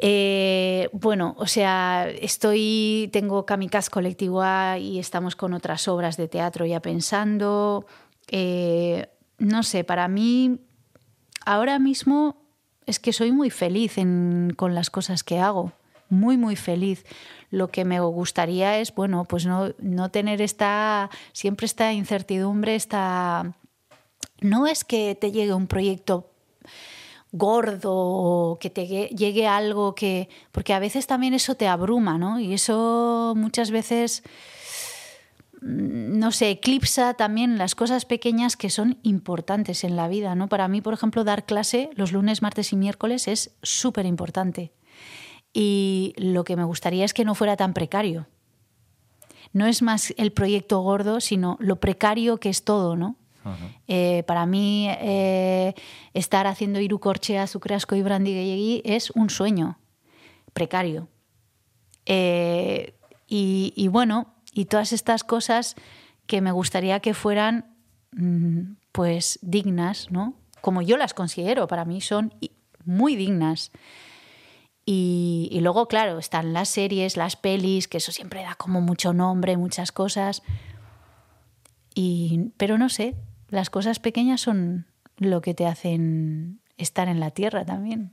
[0.00, 6.28] Eh, bueno, o sea, estoy, tengo Kamikaze Colectivo A y estamos con otras obras de
[6.28, 7.86] teatro ya pensando.
[8.28, 10.60] Eh, no sé, para mí
[11.44, 12.36] ahora mismo
[12.86, 13.96] es que soy muy feliz
[14.56, 15.72] con las cosas que hago,
[16.08, 17.04] muy, muy feliz.
[17.50, 23.54] Lo que me gustaría es, bueno, pues no, no tener esta, siempre esta incertidumbre, esta...
[24.40, 26.30] No es que te llegue un proyecto
[27.36, 30.28] gordo o que te gue- llegue algo que...
[30.52, 32.38] Porque a veces también eso te abruma, ¿no?
[32.38, 34.22] Y eso muchas veces,
[35.60, 40.48] mm, no sé, eclipsa también las cosas pequeñas que son importantes en la vida, ¿no?
[40.48, 44.72] Para mí, por ejemplo, dar clase los lunes, martes y miércoles es súper importante.
[45.52, 48.26] Y lo que me gustaría es que no fuera tan precario.
[49.52, 53.16] No es más el proyecto gordo, sino lo precario que es todo, ¿no?
[53.88, 55.74] Eh, para mí, eh,
[56.14, 59.78] estar haciendo Irukorchea, Sucreasco y Brandy es un sueño
[60.52, 61.08] precario.
[62.06, 62.94] Eh,
[63.26, 65.74] y, bueno, y todas estas cosas
[66.26, 67.74] que me gustaría que fueran
[68.12, 70.34] mm, pues dignas, ¿no?
[70.60, 72.32] Como yo las considero, para mí son
[72.84, 73.72] muy dignas.
[74.86, 79.12] Y, y luego, claro, están las series, las pelis, que eso siempre da como mucho
[79.12, 80.42] nombre, muchas cosas.
[81.94, 83.14] Y, pero no sé,
[83.54, 84.86] las cosas pequeñas son
[85.16, 88.12] lo que te hacen estar en la tierra también.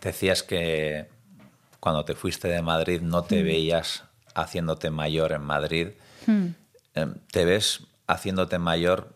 [0.00, 1.08] Decías que
[1.80, 4.04] cuando te fuiste de Madrid no te veías
[4.34, 5.88] haciéndote mayor en Madrid.
[6.94, 9.14] Eh, ¿Te ves haciéndote mayor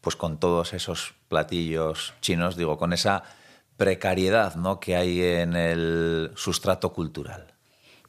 [0.00, 3.22] pues con todos esos platillos chinos, digo, con esa
[3.76, 4.80] precariedad ¿no?
[4.80, 7.54] que hay en el sustrato cultural?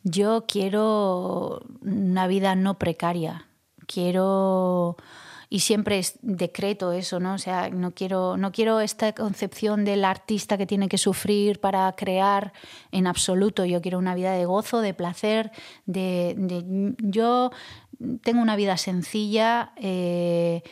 [0.03, 3.47] Yo quiero una vida no precaria.
[3.88, 4.97] Quiero
[5.53, 7.33] y siempre es decreto eso, ¿no?
[7.33, 11.91] O sea, no quiero no quiero esta concepción del artista que tiene que sufrir para
[11.91, 12.53] crear
[12.93, 13.65] en absoluto.
[13.65, 15.51] Yo quiero una vida de gozo, de placer,
[15.85, 17.51] de, yo
[18.23, 19.73] tengo una vida sencilla.
[19.75, 20.63] eh,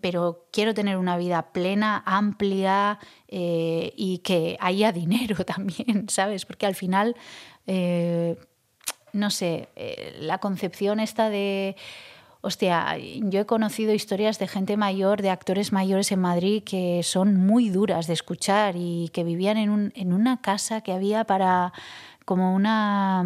[0.00, 6.46] pero quiero tener una vida plena, amplia eh, y que haya dinero también, ¿sabes?
[6.46, 7.16] Porque al final,
[7.66, 8.36] eh,
[9.12, 9.68] no sé,
[10.20, 11.74] la concepción esta de...
[12.46, 17.36] Hostia, yo he conocido historias de gente mayor, de actores mayores en Madrid que son
[17.36, 21.72] muy duras de escuchar y que vivían en, un- en una casa que había para
[22.26, 23.24] como una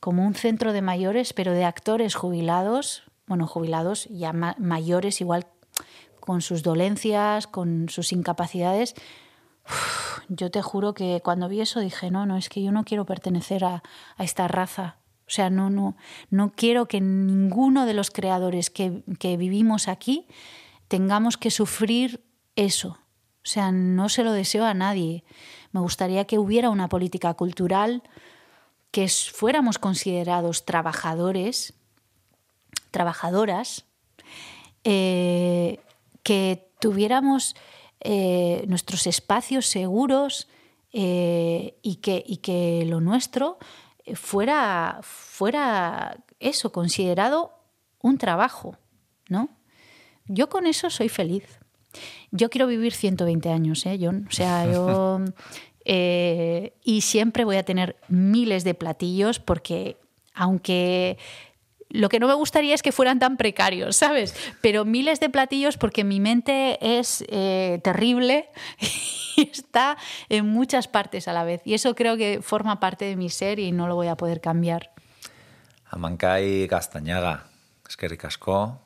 [0.00, 5.46] como un centro de mayores, pero de actores jubilados, bueno, jubilados ya ma- mayores igual
[6.20, 8.94] con sus dolencias, con sus incapacidades.
[10.28, 13.04] Yo te juro que cuando vi eso dije, no, no, es que yo no quiero
[13.04, 13.82] pertenecer a,
[14.16, 14.96] a esta raza.
[15.28, 15.94] O sea, no, no,
[16.30, 20.26] no quiero que ninguno de los creadores que, que vivimos aquí
[20.88, 22.24] tengamos que sufrir
[22.56, 22.98] eso.
[23.44, 25.24] O sea, no se lo deseo a nadie.
[25.72, 28.02] Me gustaría que hubiera una política cultural,
[28.90, 31.74] que fuéramos considerados trabajadores,
[32.90, 33.84] trabajadoras,
[34.84, 35.80] eh,
[36.22, 37.54] que tuviéramos
[38.00, 40.48] eh, nuestros espacios seguros
[40.94, 43.58] eh, y, que, y que lo nuestro
[44.14, 47.52] fuera, fuera eso, considerado
[48.00, 48.76] un trabajo,
[49.28, 49.48] ¿no?
[50.26, 51.60] Yo con eso soy feliz.
[52.30, 54.26] Yo quiero vivir 120 años, ¿eh, John?
[54.28, 55.20] O sea, yo...
[55.84, 59.96] eh, y siempre voy a tener miles de platillos porque,
[60.34, 61.16] aunque
[61.90, 64.34] lo que no me gustaría es que fueran tan precarios, ¿sabes?
[64.60, 68.50] Pero miles de platillos porque mi mente es eh, terrible
[69.36, 69.96] y está
[70.28, 71.62] en muchas partes a la vez.
[71.64, 74.40] Y eso creo que forma parte de mi ser y no lo voy a poder
[74.40, 74.92] cambiar.
[75.90, 77.44] Amancay Gastañaga,
[77.88, 78.78] es que ricasco,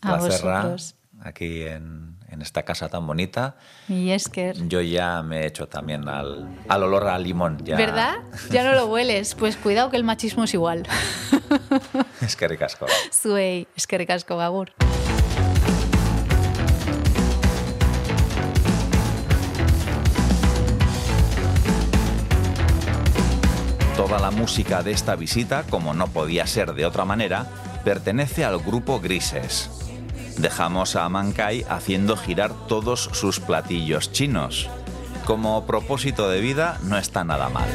[0.00, 0.74] placerra,
[1.20, 3.56] aquí en, en esta casa tan bonita.
[3.88, 4.54] Y es que...
[4.66, 7.58] Yo ya me he hecho también al, al olor a limón.
[7.64, 7.76] Ya.
[7.76, 8.16] ¿Verdad?
[8.50, 9.34] Ya no lo hueles.
[9.34, 10.86] Pues cuidado que el machismo es igual.
[12.20, 12.86] Es que ricasco.
[13.12, 14.72] Zuei, es que ricasco, Gabur.
[23.96, 27.46] Toda la música de esta visita, como no podía ser de otra manera,
[27.84, 29.81] pertenece al grupo Grises.
[30.38, 34.68] Dejamos a Mankai haciendo girar todos sus platillos chinos.
[35.26, 37.68] Como propósito de vida no está nada mal.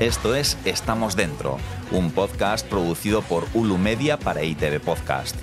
[0.00, 1.58] Esto es Estamos Dentro,
[1.92, 5.36] un podcast producido por Ulu Media para ITV Podcast.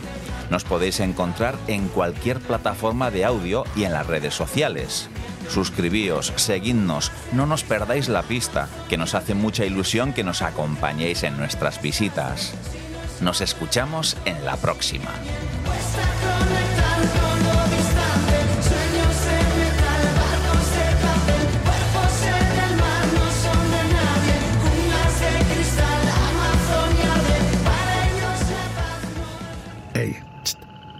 [0.49, 5.09] Nos podéis encontrar en cualquier plataforma de audio y en las redes sociales.
[5.49, 11.23] Suscribíos, seguidnos, no nos perdáis la pista, que nos hace mucha ilusión que nos acompañéis
[11.23, 12.53] en nuestras visitas.
[13.21, 15.11] Nos escuchamos en la próxima.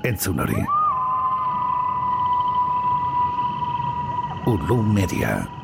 [0.07, 0.63] Entzun hori.
[4.47, 5.56] Ulu Media.